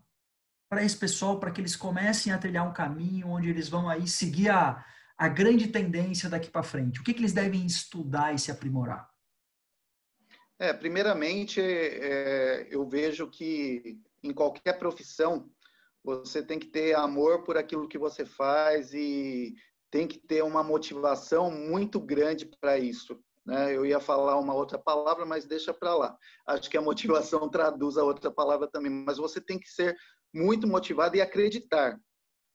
para 0.70 0.84
esse 0.84 0.96
pessoal, 0.96 1.40
para 1.40 1.50
que 1.50 1.60
eles 1.60 1.76
comecem 1.76 2.32
a 2.32 2.38
trilhar 2.38 2.70
um 2.70 2.74
caminho 2.74 3.30
onde 3.30 3.50
eles 3.50 3.68
vão 3.68 3.90
aí 3.90 4.08
seguir 4.08 4.52
a, 4.52 4.86
a 5.18 5.28
grande 5.28 5.68
tendência 5.70 6.30
daqui 6.30 6.52
para 6.52 6.62
frente? 6.62 7.00
O 7.00 7.04
que, 7.04 7.12
que 7.12 7.22
eles 7.22 7.34
devem 7.34 7.66
estudar 7.66 8.36
e 8.36 8.38
se 8.38 8.52
aprimorar? 8.52 9.11
É, 10.62 10.72
primeiramente, 10.72 11.60
é, 11.60 12.68
eu 12.70 12.88
vejo 12.88 13.28
que 13.28 14.00
em 14.22 14.32
qualquer 14.32 14.78
profissão 14.78 15.50
você 16.04 16.44
tem 16.44 16.60
que 16.60 16.68
ter 16.68 16.96
amor 16.96 17.44
por 17.44 17.58
aquilo 17.58 17.88
que 17.88 17.98
você 17.98 18.28
faz 18.28 18.94
e 18.94 19.56
tem 19.90 20.08
que 20.08 20.20
ter 20.20 20.44
uma 20.44 20.62
motivação 20.62 21.50
muito 21.50 22.00
grande 22.00 22.46
para 22.46 22.78
isso. 22.78 23.20
Né? 23.44 23.76
Eu 23.76 23.88
ia 23.88 24.00
falar 24.00 24.38
uma 24.38 24.54
outra 24.54 24.78
palavra, 24.78 25.26
mas 25.26 25.48
deixa 25.48 25.74
para 25.74 25.96
lá. 25.96 26.16
Acho 26.46 26.70
que 26.70 26.78
a 26.78 26.82
motivação 26.82 27.50
traduz 27.50 27.98
a 27.98 28.04
outra 28.04 28.30
palavra 28.30 28.68
também, 28.68 28.92
mas 28.92 29.18
você 29.18 29.42
tem 29.42 29.58
que 29.58 29.68
ser 29.68 29.98
muito 30.32 30.68
motivado 30.68 31.18
e 31.18 31.22
acreditar. 31.22 32.00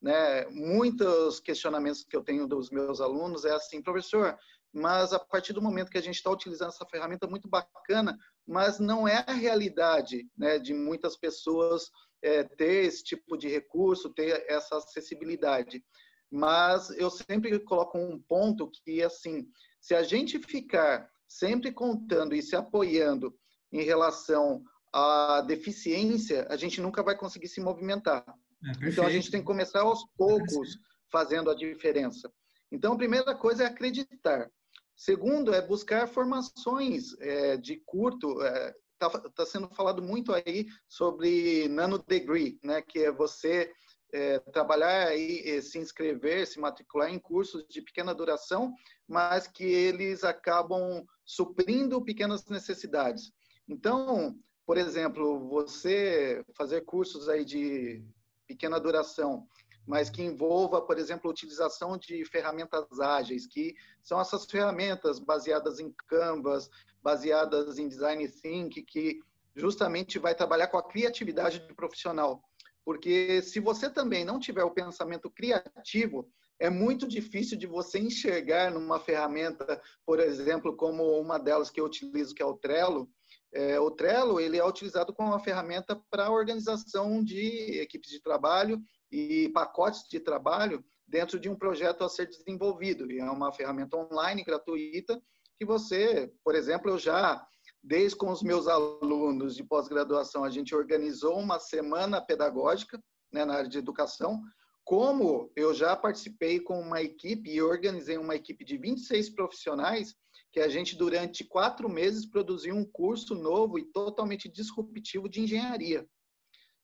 Né? 0.01 0.47
Muitos 0.51 1.41
questionamentos 1.41 2.05
que 2.05 2.17
eu 2.17 2.23
tenho 2.23 2.47
dos 2.47 2.71
meus 2.71 3.01
alunos 3.01 3.45
é 3.45 3.51
assim, 3.51 3.83
professor, 3.83 4.39
mas 4.77 5.15
a 5.15 5.19
partir 5.19 5.55
do 5.55 5.63
momento 5.63 5.91
que 5.91 5.97
a 5.97 6.03
gente 6.03 6.17
está 6.17 6.31
utilizando 6.31 6.69
essa 6.69 6.85
ferramenta 6.85 7.27
muito 7.27 7.49
bacana, 7.49 8.15
mas 8.47 8.79
não 8.79 9.09
é 9.09 9.25
a 9.27 9.33
realidade 9.33 10.29
né, 10.37 10.59
de 10.59 10.75
muitas 10.75 11.17
pessoas 11.17 11.91
é, 12.23 12.45
ter 12.45 12.85
esse 12.85 13.03
tipo 13.03 13.39
de 13.39 13.49
recurso, 13.49 14.13
ter 14.13 14.45
essa 14.47 14.77
acessibilidade. 14.77 15.83
Mas 16.31 16.91
eu 16.91 17.09
sempre 17.09 17.59
coloco 17.61 17.97
um 17.97 18.21
ponto 18.29 18.71
que, 18.85 19.03
assim, 19.03 19.49
se 19.81 19.95
a 19.95 20.03
gente 20.03 20.39
ficar 20.41 21.09
sempre 21.27 21.73
contando 21.73 22.35
e 22.35 22.43
se 22.43 22.55
apoiando 22.55 23.35
em 23.73 23.83
relação 23.83 24.63
à 24.93 25.41
deficiência, 25.41 26.47
a 26.51 26.57
gente 26.57 26.83
nunca 26.83 27.03
vai 27.03 27.17
conseguir 27.17 27.49
se 27.49 27.63
movimentar. 27.63 28.23
É, 28.63 28.89
então 28.91 29.07
a 29.07 29.11
gente 29.11 29.31
tem 29.31 29.41
que 29.41 29.47
começar 29.47 29.81
aos 29.81 30.05
poucos 30.19 30.77
fazendo 31.11 31.51
a 31.51 31.55
diferença. 31.55 32.31
Então 32.71 32.93
a 32.93 32.99
primeira 32.99 33.35
coisa 33.35 33.63
é 33.63 33.67
acreditar. 33.67 34.51
Segundo 34.97 35.55
é 35.55 35.61
buscar 35.61 36.09
formações 36.09 37.15
é, 37.21 37.57
de 37.57 37.77
curto. 37.85 38.43
Está 38.43 39.23
é, 39.25 39.29
tá 39.35 39.45
sendo 39.45 39.69
falado 39.75 40.03
muito 40.03 40.33
aí 40.33 40.67
sobre 40.89 41.69
nano 41.69 41.99
degree, 41.99 42.59
né? 42.65 42.81
Que 42.81 43.01
é 43.01 43.13
você 43.13 43.71
é, 44.13 44.39
trabalhar 44.39 45.15
e 45.15 45.61
se 45.61 45.79
inscrever, 45.79 46.47
se 46.47 46.59
matricular 46.59 47.13
em 47.13 47.19
cursos 47.19 47.67
de 47.69 47.83
pequena 47.83 48.15
duração, 48.15 48.73
mas 49.07 49.47
que 49.47 49.65
eles 49.65 50.25
acabam 50.25 51.05
suprindo 51.25 52.03
pequenas 52.03 52.47
necessidades. 52.47 53.33
Então, 53.69 54.39
por 54.65 54.79
exemplo, 54.79 55.47
você 55.49 56.43
fazer 56.57 56.85
cursos 56.85 57.29
aí 57.29 57.45
de 57.45 58.03
pequena 58.47 58.81
duração, 58.81 59.47
mas 59.87 60.11
que 60.11 60.23
envolva, 60.23 60.83
por 60.83 60.99
exemplo, 60.99 61.29
a 61.29 61.33
utilização 61.33 61.97
de 61.97 62.25
ferramentas 62.25 63.01
ágeis, 63.01 63.47
que 63.47 63.75
são 64.03 64.21
essas 64.21 64.45
ferramentas 64.45 65.19
baseadas 65.19 65.79
em 65.79 65.95
Canvas, 66.09 66.69
baseadas 67.03 67.79
em 67.79 67.89
Design 67.89 68.27
Think, 68.29 68.83
que 68.83 69.21
justamente 69.55 70.19
vai 70.19 70.35
trabalhar 70.35 70.67
com 70.67 70.77
a 70.77 70.83
criatividade 70.83 71.61
do 71.61 71.75
profissional. 71.75 72.43
Porque 72.85 73.41
se 73.43 73.61
você 73.61 73.89
também 73.89 74.25
não 74.25 74.39
tiver 74.39 74.65
o 74.65 74.71
pensamento 74.71 75.31
criativo, 75.31 76.29
é 76.59 76.71
muito 76.71 77.07
difícil 77.07 77.57
de 77.57 77.67
você 77.67 77.99
enxergar 77.99 78.71
numa 78.71 78.99
ferramenta, 78.99 79.81
por 80.05 80.21
exemplo, 80.21 80.75
como 80.75 81.19
uma 81.21 81.39
delas 81.39 81.71
que 81.71 81.81
eu 81.81 81.85
utilizo, 81.85 82.35
que 82.35 82.43
é 82.43 82.47
o 82.47 82.57
Trello, 82.57 83.09
é, 83.53 83.79
o 83.81 83.91
Trello 83.91 84.41
ele 84.41 84.59
é 84.59 84.65
utilizado 84.65 85.13
como 85.15 85.31
uma 85.31 85.41
ferramenta 85.41 86.01
para 86.11 86.31
organização 86.31 87.23
de 87.23 87.81
equipes 87.81 88.11
de 88.11 88.21
trabalho 88.21 88.83
e 89.11 89.49
pacotes 89.51 90.09
de 90.09 90.21
trabalho 90.21 90.85
dentro 91.07 91.39
de 91.39 91.49
um 91.49 91.57
projeto 91.57 92.03
a 92.03 92.09
ser 92.09 92.27
desenvolvido. 92.27 93.11
E 93.11 93.19
é 93.19 93.31
uma 93.31 93.53
ferramenta 93.53 93.97
online 93.97 94.45
gratuita 94.45 95.21
que 95.59 95.65
você, 95.65 96.33
por 96.45 96.55
exemplo, 96.55 96.91
eu 96.91 96.99
já 96.99 97.47
desde 97.87 98.17
com 98.17 98.33
os 98.33 98.43
meus 98.43 98.67
alunos 98.67 99.55
de 99.55 99.63
pós-graduação, 99.63 100.43
a 100.43 100.51
gente 100.51 100.75
organizou 100.75 101.39
uma 101.39 101.61
semana 101.61 102.21
pedagógica 102.21 103.01
né, 103.33 103.45
na 103.45 103.55
área 103.55 103.69
de 103.69 103.79
educação. 103.79 104.43
Como 104.85 105.53
eu 105.55 105.73
já 105.73 105.95
participei 105.95 106.59
com 106.59 106.81
uma 106.81 107.01
equipe 107.01 107.49
e 107.49 107.63
organizei 107.63 108.19
uma 108.19 108.35
equipe 108.35 108.65
de 108.65 108.77
26 108.77 109.31
profissionais 109.31 110.17
que 110.53 110.59
a 110.59 110.69
gente, 110.69 110.97
durante 110.97 111.45
quatro 111.45 111.89
meses, 111.89 112.27
produziu 112.27 112.75
um 112.75 112.85
curso 112.85 113.37
novo 113.37 113.79
e 113.79 113.85
totalmente 113.85 114.49
disruptivo 114.49 115.29
de 115.29 115.43
engenharia. 115.43 116.05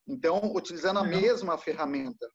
Então, 0.06 0.52
utilizando 0.54 0.98
a 0.98 1.04
mesma 1.04 1.56
ferramenta. 1.56 2.28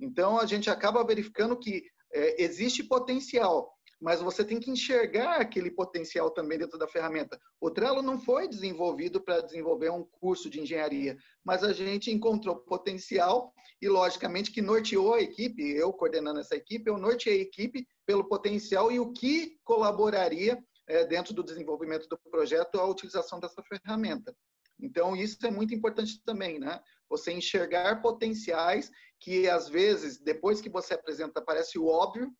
Então, 0.00 0.38
a 0.38 0.46
gente 0.46 0.70
acaba 0.70 1.04
verificando 1.04 1.58
que 1.58 1.82
é, 2.12 2.42
existe 2.42 2.82
potencial, 2.82 3.72
mas 4.00 4.20
você 4.20 4.44
tem 4.44 4.58
que 4.58 4.70
enxergar 4.70 5.40
aquele 5.40 5.70
potencial 5.70 6.30
também 6.30 6.58
dentro 6.58 6.76
da 6.76 6.88
ferramenta. 6.88 7.38
O 7.60 7.70
Trello 7.70 8.02
não 8.02 8.18
foi 8.18 8.48
desenvolvido 8.48 9.20
para 9.20 9.40
desenvolver 9.40 9.90
um 9.90 10.04
curso 10.20 10.50
de 10.50 10.60
engenharia, 10.60 11.16
mas 11.44 11.62
a 11.62 11.72
gente 11.72 12.10
encontrou 12.10 12.56
potencial 12.56 13.52
e, 13.80 13.88
logicamente, 13.88 14.50
que 14.50 14.60
norteou 14.60 15.14
a 15.14 15.22
equipe, 15.22 15.62
eu 15.62 15.92
coordenando 15.92 16.40
essa 16.40 16.56
equipe, 16.56 16.90
eu 16.90 16.98
norteei 16.98 17.38
a 17.38 17.42
equipe 17.42 17.86
pelo 18.04 18.28
potencial 18.28 18.90
e 18.90 18.98
o 18.98 19.12
que 19.12 19.56
colaboraria 19.64 20.58
é, 20.88 21.04
dentro 21.06 21.32
do 21.32 21.44
desenvolvimento 21.44 22.08
do 22.08 22.18
projeto 22.30 22.80
a 22.80 22.86
utilização 22.86 23.38
dessa 23.38 23.62
ferramenta. 23.62 24.34
Então, 24.82 25.14
isso 25.14 25.38
é 25.46 25.50
muito 25.50 25.74
importante 25.74 26.20
também, 26.24 26.58
né? 26.58 26.80
Você 27.08 27.32
enxergar 27.32 28.02
potenciais 28.02 28.90
que, 29.20 29.48
às 29.48 29.68
vezes, 29.68 30.18
depois 30.18 30.60
que 30.60 30.68
você 30.68 30.94
apresenta, 30.94 31.40
parece 31.40 31.78
o 31.78 31.86
óbvio, 31.86 32.30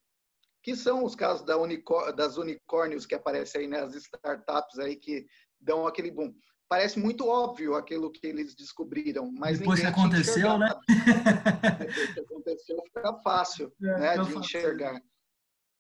que 0.63 0.77
são 0.77 1.05
os 1.05 1.15
casos 1.15 1.45
da 1.45 1.55
das 2.13 2.37
unicórnios 2.37 3.07
que 3.07 3.15
aparecem 3.15 3.63
aí, 3.63 3.67
né? 3.69 3.81
As 3.81 3.95
startups 3.95 4.79
aí 4.79 4.97
que 4.97 5.25
dão 5.61 5.87
aquele 5.87 6.11
boom. 6.11 6.35
Parece 6.69 6.99
muito 6.99 7.27
óbvio 7.27 7.75
aquilo 7.75 8.11
que 8.11 8.27
eles 8.27 8.55
descobriram, 8.55 9.31
mas 9.33 9.59
depois 9.59 9.81
que 9.81 9.87
aconteceu, 9.87 10.59
né? 10.59 10.75
Depois 11.79 12.15
que 12.15 12.21
aconteceu, 12.21 12.83
fica 12.87 13.15
fácil, 13.23 13.73
é, 13.83 13.99
né, 13.99 14.19
de 14.19 14.39
enxergar. 14.39 15.01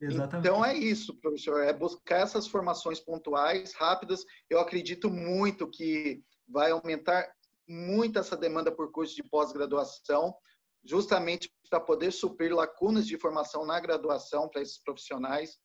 Exatamente. 0.02 0.46
Então 0.46 0.64
é 0.64 0.76
isso, 0.76 1.18
professor, 1.20 1.62
é 1.62 1.72
buscar 1.72 2.20
essas 2.20 2.46
formações 2.46 3.00
pontuais, 3.00 3.72
rápidas. 3.72 4.24
Eu 4.50 4.60
acredito 4.60 5.08
muito 5.08 5.66
que 5.70 6.22
vai 6.48 6.70
aumentar 6.70 7.30
muito 7.68 8.18
essa 8.18 8.36
demanda 8.36 8.70
por 8.70 8.90
cursos 8.90 9.14
de 9.14 9.22
pós-graduação, 9.22 10.34
justamente 10.84 11.52
para 11.70 11.80
poder 11.80 12.12
suprir 12.12 12.54
lacunas 12.54 13.06
de 13.06 13.18
formação 13.18 13.64
na 13.64 13.78
graduação 13.80 14.48
para 14.48 14.62
esses 14.62 14.78
profissionais. 14.82 15.58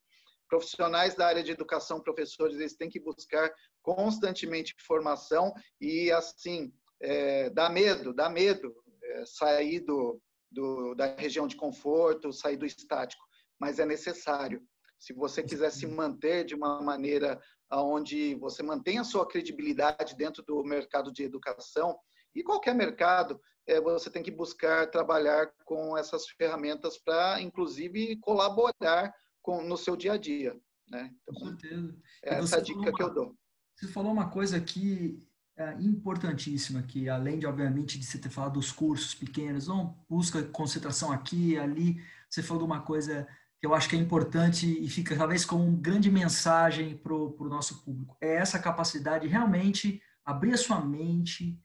Profissionais 0.47 1.15
da 1.15 1.27
área 1.27 1.43
de 1.43 1.51
educação, 1.51 2.01
professores, 2.01 2.57
eles 2.57 2.75
têm 2.75 2.89
que 2.89 2.99
buscar 2.99 3.51
constantemente 3.81 4.75
formação 4.85 5.53
e, 5.81 6.11
assim, 6.11 6.71
é, 7.01 7.49
dá 7.49 7.69
medo, 7.69 8.13
dá 8.13 8.29
medo 8.29 8.73
é, 9.03 9.25
sair 9.25 9.81
do, 9.81 10.21
do, 10.51 10.95
da 10.95 11.15
região 11.15 11.47
de 11.47 11.55
conforto, 11.55 12.31
sair 12.31 12.55
do 12.55 12.65
estático 12.65 13.27
mas 13.59 13.79
é 13.79 13.85
necessário. 13.85 14.61
Se 14.99 15.13
você 15.13 15.43
quiser 15.43 15.71
se 15.71 15.85
manter 15.85 16.43
de 16.43 16.55
uma 16.55 16.81
maneira 16.81 17.39
onde 17.71 18.35
você 18.35 18.63
mantenha 18.63 19.01
a 19.01 19.05
sua 19.05 19.27
credibilidade 19.27 20.15
dentro 20.15 20.43
do 20.43 20.63
mercado 20.63 21.11
de 21.11 21.23
educação, 21.23 21.97
e 22.35 22.43
qualquer 22.43 22.75
mercado, 22.75 23.41
é, 23.65 23.81
você 23.81 24.09
tem 24.09 24.23
que 24.23 24.31
buscar 24.31 24.89
trabalhar 24.91 25.51
com 25.65 25.97
essas 25.97 26.27
ferramentas 26.29 26.97
para, 26.97 27.41
inclusive, 27.41 28.15
colaborar 28.17 29.13
com, 29.41 29.63
no 29.63 29.77
seu 29.77 29.95
dia 29.95 30.13
a 30.13 30.17
dia. 30.17 30.55
Né? 30.87 31.13
Então, 31.21 31.33
com 31.33 31.45
certeza. 31.47 31.95
É 32.23 32.35
essa 32.35 32.61
dica 32.61 32.79
uma, 32.79 32.93
que 32.93 33.03
eu 33.03 33.13
dou. 33.13 33.35
Você 33.75 33.87
falou 33.87 34.11
uma 34.11 34.29
coisa 34.29 34.57
aqui 34.57 35.19
é, 35.57 35.73
importantíssima, 35.81 36.83
que 36.83 37.09
além 37.09 37.39
de, 37.39 37.45
obviamente, 37.45 37.99
de 37.99 38.05
você 38.05 38.17
ter 38.17 38.29
falado 38.29 38.53
dos 38.53 38.71
cursos 38.71 39.13
pequenos, 39.13 39.67
não 39.67 39.97
busca 40.07 40.43
concentração 40.43 41.11
aqui, 41.11 41.57
ali, 41.57 42.01
você 42.29 42.41
falou 42.43 42.63
de 42.63 42.71
uma 42.71 42.81
coisa 42.81 43.27
que 43.59 43.65
eu 43.65 43.73
acho 43.73 43.89
que 43.89 43.95
é 43.95 43.99
importante 43.99 44.67
e 44.67 44.87
fica 44.87 45.15
talvez 45.15 45.43
como 45.43 45.65
uma 45.65 45.77
grande 45.79 46.11
mensagem 46.11 46.95
para 46.95 47.13
o 47.13 47.49
nosso 47.49 47.83
público. 47.83 48.15
É 48.21 48.35
essa 48.35 48.59
capacidade 48.59 49.25
de 49.25 49.31
realmente 49.31 50.01
abrir 50.23 50.53
a 50.53 50.57
sua 50.57 50.79
mente, 50.79 51.59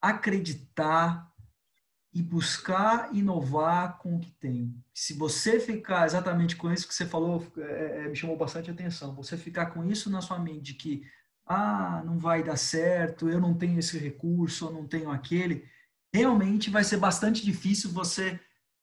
acreditar 0.00 1.30
e 2.12 2.22
buscar 2.22 3.14
inovar 3.14 3.98
com 3.98 4.16
o 4.16 4.18
que 4.18 4.30
tem. 4.32 4.74
Se 4.92 5.12
você 5.14 5.60
ficar 5.60 6.06
exatamente 6.06 6.56
com 6.56 6.72
isso 6.72 6.88
que 6.88 6.94
você 6.94 7.06
falou, 7.06 7.46
é, 7.58 8.04
é, 8.04 8.08
me 8.08 8.16
chamou 8.16 8.36
bastante 8.36 8.70
atenção. 8.70 9.14
Você 9.14 9.36
ficar 9.36 9.66
com 9.66 9.84
isso 9.84 10.10
na 10.10 10.20
sua 10.20 10.38
mente, 10.38 10.72
de 10.72 10.74
que 10.74 11.02
ah, 11.46 12.02
não 12.04 12.18
vai 12.18 12.42
dar 12.42 12.56
certo, 12.56 13.28
eu 13.28 13.40
não 13.40 13.54
tenho 13.54 13.78
esse 13.78 13.98
recurso, 13.98 14.66
eu 14.66 14.72
não 14.72 14.86
tenho 14.86 15.10
aquele, 15.10 15.64
realmente 16.12 16.70
vai 16.70 16.84
ser 16.84 16.96
bastante 16.96 17.44
difícil 17.44 17.90
você 17.90 18.38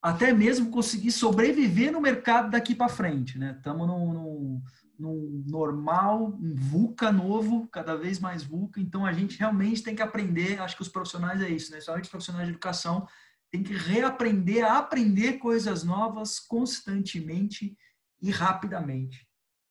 até 0.06 0.32
mesmo 0.32 0.70
conseguir 0.70 1.12
sobreviver 1.12 1.91
no 1.91 2.00
mercado 2.00 2.52
daqui 2.52 2.76
para 2.76 2.88
frente, 2.88 3.39
né? 3.39 3.56
Estamos 3.58 3.88
num, 3.88 4.13
num, 4.13 4.63
num, 5.00 5.44
normal, 5.48 6.28
um 6.39 6.54
VUCA 6.54 7.12
novo, 7.12 7.68
cada 7.70 7.96
vez 7.96 8.20
mais 8.20 8.44
VUCA, 8.44 8.80
então 8.80 9.04
a 9.04 9.12
gente 9.12 9.39
realmente 9.39 9.82
tem 9.82 9.96
que 9.96 10.04
aprender, 10.04 10.62
acho 10.62 10.76
que 10.76 10.84
os 10.84 10.89
profissionais 10.89 11.41
é 11.41 11.50
isso, 11.50 11.72
né? 11.72 11.82
Somente 11.82 12.04
os 12.04 12.10
profissionais 12.12 12.46
de 12.46 12.54
educação 12.54 13.08
tem 13.50 13.63
que 13.63 13.74
reaprender 13.74 14.63
a 14.63 14.78
aprender 14.78 15.39
coisas 15.39 15.84
novas 15.84 16.39
constantemente 16.39 17.76
e 18.22 18.30
rapidamente. 18.30 19.28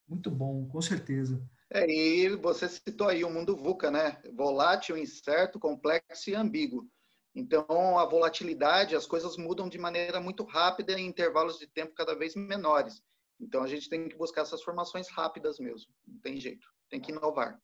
Muito 0.09 0.33
bom, 0.33 0.67
com 0.67 0.83
certeza. 0.83 1.41
É, 1.71 1.89
e 1.89 2.35
você 2.37 2.69
citou 2.69 3.09
aí 3.09 3.23
o 3.23 3.31
mundo 3.31 3.57
VUCA, 3.57 3.89
né? 3.89 4.19
Volátil, 4.37 4.97
incerto, 4.97 5.61
complexo 5.61 6.29
e 6.29 6.35
ambíguo. 6.35 6.89
Então, 7.35 7.99
a 7.99 8.05
volatilidade, 8.07 8.95
as 8.95 9.07
coisas 9.07 9.37
mudam 9.37 9.69
de 9.69 9.77
maneira 9.77 10.21
muito 10.21 10.45
rápida 10.45 10.93
em 10.93 11.07
intervalos 11.07 11.59
de 11.59 11.67
tempo 11.67 11.95
cada 11.95 12.15
vez 12.15 12.37
menores. 12.37 13.03
Então, 13.41 13.63
a 13.63 13.67
gente 13.67 13.89
tem 13.89 14.09
que 14.09 14.17
buscar 14.17 14.43
essas 14.43 14.63
formações 14.63 15.09
rápidas 15.11 15.59
mesmo. 15.59 15.93
Não 16.07 16.19
tem 16.21 16.41
jeito. 16.41 16.67
Tem 16.89 17.01
que 17.01 17.11
inovar. 17.11 17.61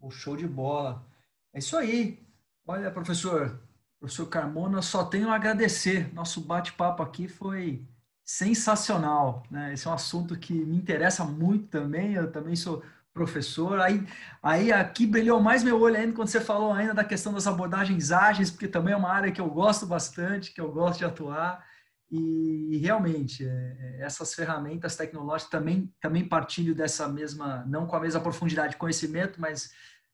O 0.00 0.10
show 0.10 0.34
de 0.34 0.46
bola. 0.46 1.06
É 1.52 1.58
isso 1.58 1.76
aí. 1.76 2.24
Olha, 2.66 2.90
professor, 2.90 3.60
professor 3.98 4.26
Carmona, 4.26 4.80
só 4.80 5.04
tenho 5.04 5.28
a 5.28 5.34
agradecer. 5.34 6.12
Nosso 6.14 6.40
bate-papo 6.40 7.02
aqui 7.02 7.28
foi 7.28 7.86
sensacional. 8.24 9.42
Né? 9.50 9.74
Esse 9.74 9.86
é 9.86 9.90
um 9.90 9.94
assunto 9.94 10.38
que 10.38 10.54
me 10.54 10.76
interessa 10.76 11.22
muito 11.24 11.66
também. 11.66 12.14
Eu 12.14 12.32
também 12.32 12.56
sou 12.56 12.82
professor. 13.12 13.80
Aí, 13.80 14.06
aí 14.42 14.72
aqui 14.72 15.06
brilhou 15.06 15.40
mais 15.40 15.62
meu 15.62 15.80
olho 15.80 15.96
ainda 15.96 16.12
quando 16.12 16.28
você 16.28 16.40
falou 16.40 16.72
ainda 16.72 16.94
da 16.94 17.04
questão 17.04 17.32
das 17.32 17.46
abordagens 17.46 18.12
ágeis, 18.12 18.50
porque 18.50 18.68
também 18.68 18.94
é 18.94 18.96
uma 18.96 19.10
área 19.10 19.32
que 19.32 19.40
eu 19.40 19.48
gosto 19.48 19.86
bastante, 19.86 20.52
que 20.52 20.60
eu 20.60 20.70
gosto 20.70 20.98
de 20.98 21.04
atuar. 21.04 21.64
E, 22.10 22.76
realmente, 22.78 23.46
é, 23.46 23.76
é, 23.78 24.02
essas 24.02 24.34
ferramentas 24.34 24.96
tecnológicas 24.96 25.50
também, 25.50 25.92
também 26.00 26.28
partilho 26.28 26.74
dessa 26.74 27.06
mesma, 27.06 27.64
não 27.66 27.86
com 27.86 27.94
a 27.94 28.00
mesma 28.00 28.20
profundidade 28.20 28.72
de 28.72 28.78
conhecimento, 28.78 29.40
mas 29.40 29.70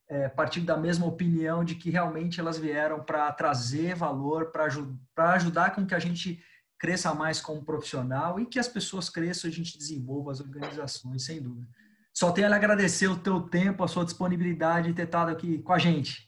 é, 0.07 0.29
partilho 0.29 0.65
da 0.65 0.77
mesma 0.77 1.07
opinião 1.07 1.63
de 1.63 1.73
que 1.73 1.89
realmente 1.89 2.39
elas 2.39 2.59
vieram 2.59 3.03
para 3.03 3.31
trazer 3.31 3.95
valor, 3.95 4.51
para 4.51 5.33
ajudar 5.33 5.71
com 5.71 5.87
que 5.87 5.95
a 5.95 5.99
gente 5.99 6.39
cresça 6.77 7.13
mais 7.15 7.41
como 7.41 7.65
profissional 7.65 8.39
e 8.39 8.45
que 8.45 8.59
as 8.59 8.67
pessoas 8.67 9.09
cresçam 9.09 9.49
e 9.49 9.53
a 9.53 9.55
gente 9.55 9.75
desenvolva 9.75 10.31
as 10.31 10.39
organizações, 10.39 11.25
sem 11.25 11.41
dúvida. 11.41 11.67
Só 12.17 12.31
tenho 12.31 12.51
a 12.51 12.55
agradecer 12.55 13.07
o 13.07 13.19
teu 13.19 13.41
tempo, 13.41 13.83
a 13.83 13.87
sua 13.87 14.03
disponibilidade 14.03 14.87
de 14.87 14.95
ter 14.95 15.03
estado 15.03 15.29
aqui 15.29 15.61
com 15.61 15.71
a 15.71 15.77
gente. 15.77 16.27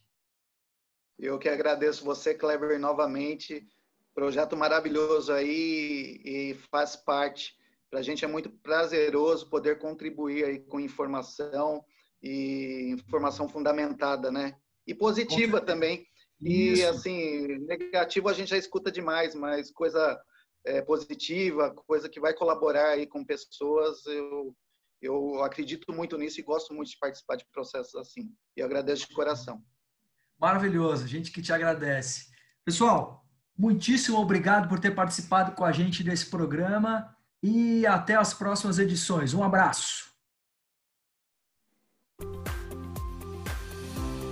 Eu 1.18 1.40
que 1.40 1.50
agradeço 1.50 2.06
você, 2.06 2.36
Clever, 2.36 2.80
novamente. 2.80 3.68
Projeto 4.14 4.56
maravilhoso 4.56 5.34
aí 5.34 6.22
e 6.24 6.54
faz 6.70 6.96
parte. 6.96 7.58
Para 7.90 8.02
a 8.02 8.04
gente 8.04 8.24
é 8.24 8.28
muito 8.28 8.52
prazeroso 8.52 9.50
poder 9.50 9.80
contribuir 9.80 10.46
aí 10.46 10.60
com 10.60 10.80
informação 10.80 11.84
e 12.22 12.92
informação 12.92 13.50
fundamentada, 13.50 14.32
né? 14.32 14.54
E 14.86 14.94
positiva 14.94 15.60
também. 15.60 16.06
E 16.40 16.84
assim, 16.84 17.48
negativo 17.66 18.30
a 18.30 18.34
gente 18.34 18.50
já 18.50 18.58
escuta 18.60 18.92
demais, 18.92 19.34
mas 19.34 19.72
coisa 19.72 20.22
é, 20.66 20.84
positiva, 20.84 21.74
coisa 21.88 22.08
que 22.08 22.20
vai 22.20 22.36
colaborar 22.36 22.90
aí 22.90 23.08
com 23.08 23.26
pessoas, 23.26 24.06
eu 24.06 24.56
eu 25.02 25.44
acredito 25.44 25.92
muito 25.94 26.18
nisso 26.18 26.40
e 26.40 26.44
gosto 26.44 26.74
muito 26.74 26.90
de 26.90 26.98
participar 26.98 27.36
de 27.36 27.46
processos 27.52 27.94
assim. 27.96 28.32
E 28.56 28.62
agradeço 28.62 29.06
de 29.08 29.14
coração. 29.14 29.62
Maravilhoso, 30.40 31.06
gente 31.08 31.32
que 31.32 31.42
te 31.42 31.52
agradece. 31.54 32.28
Pessoal, 32.66 33.26
muitíssimo 33.58 34.18
obrigado 34.18 34.68
por 34.68 34.80
ter 34.80 34.92
participado 34.92 35.54
com 35.54 35.64
a 35.64 35.72
gente 35.72 36.04
desse 36.04 36.30
programa 36.30 37.16
e 37.42 37.88
até 37.88 38.16
as 38.16 38.34
próximas 38.34 38.78
edições. 38.80 39.34
Um 39.34 39.42
abraço. 39.44 40.10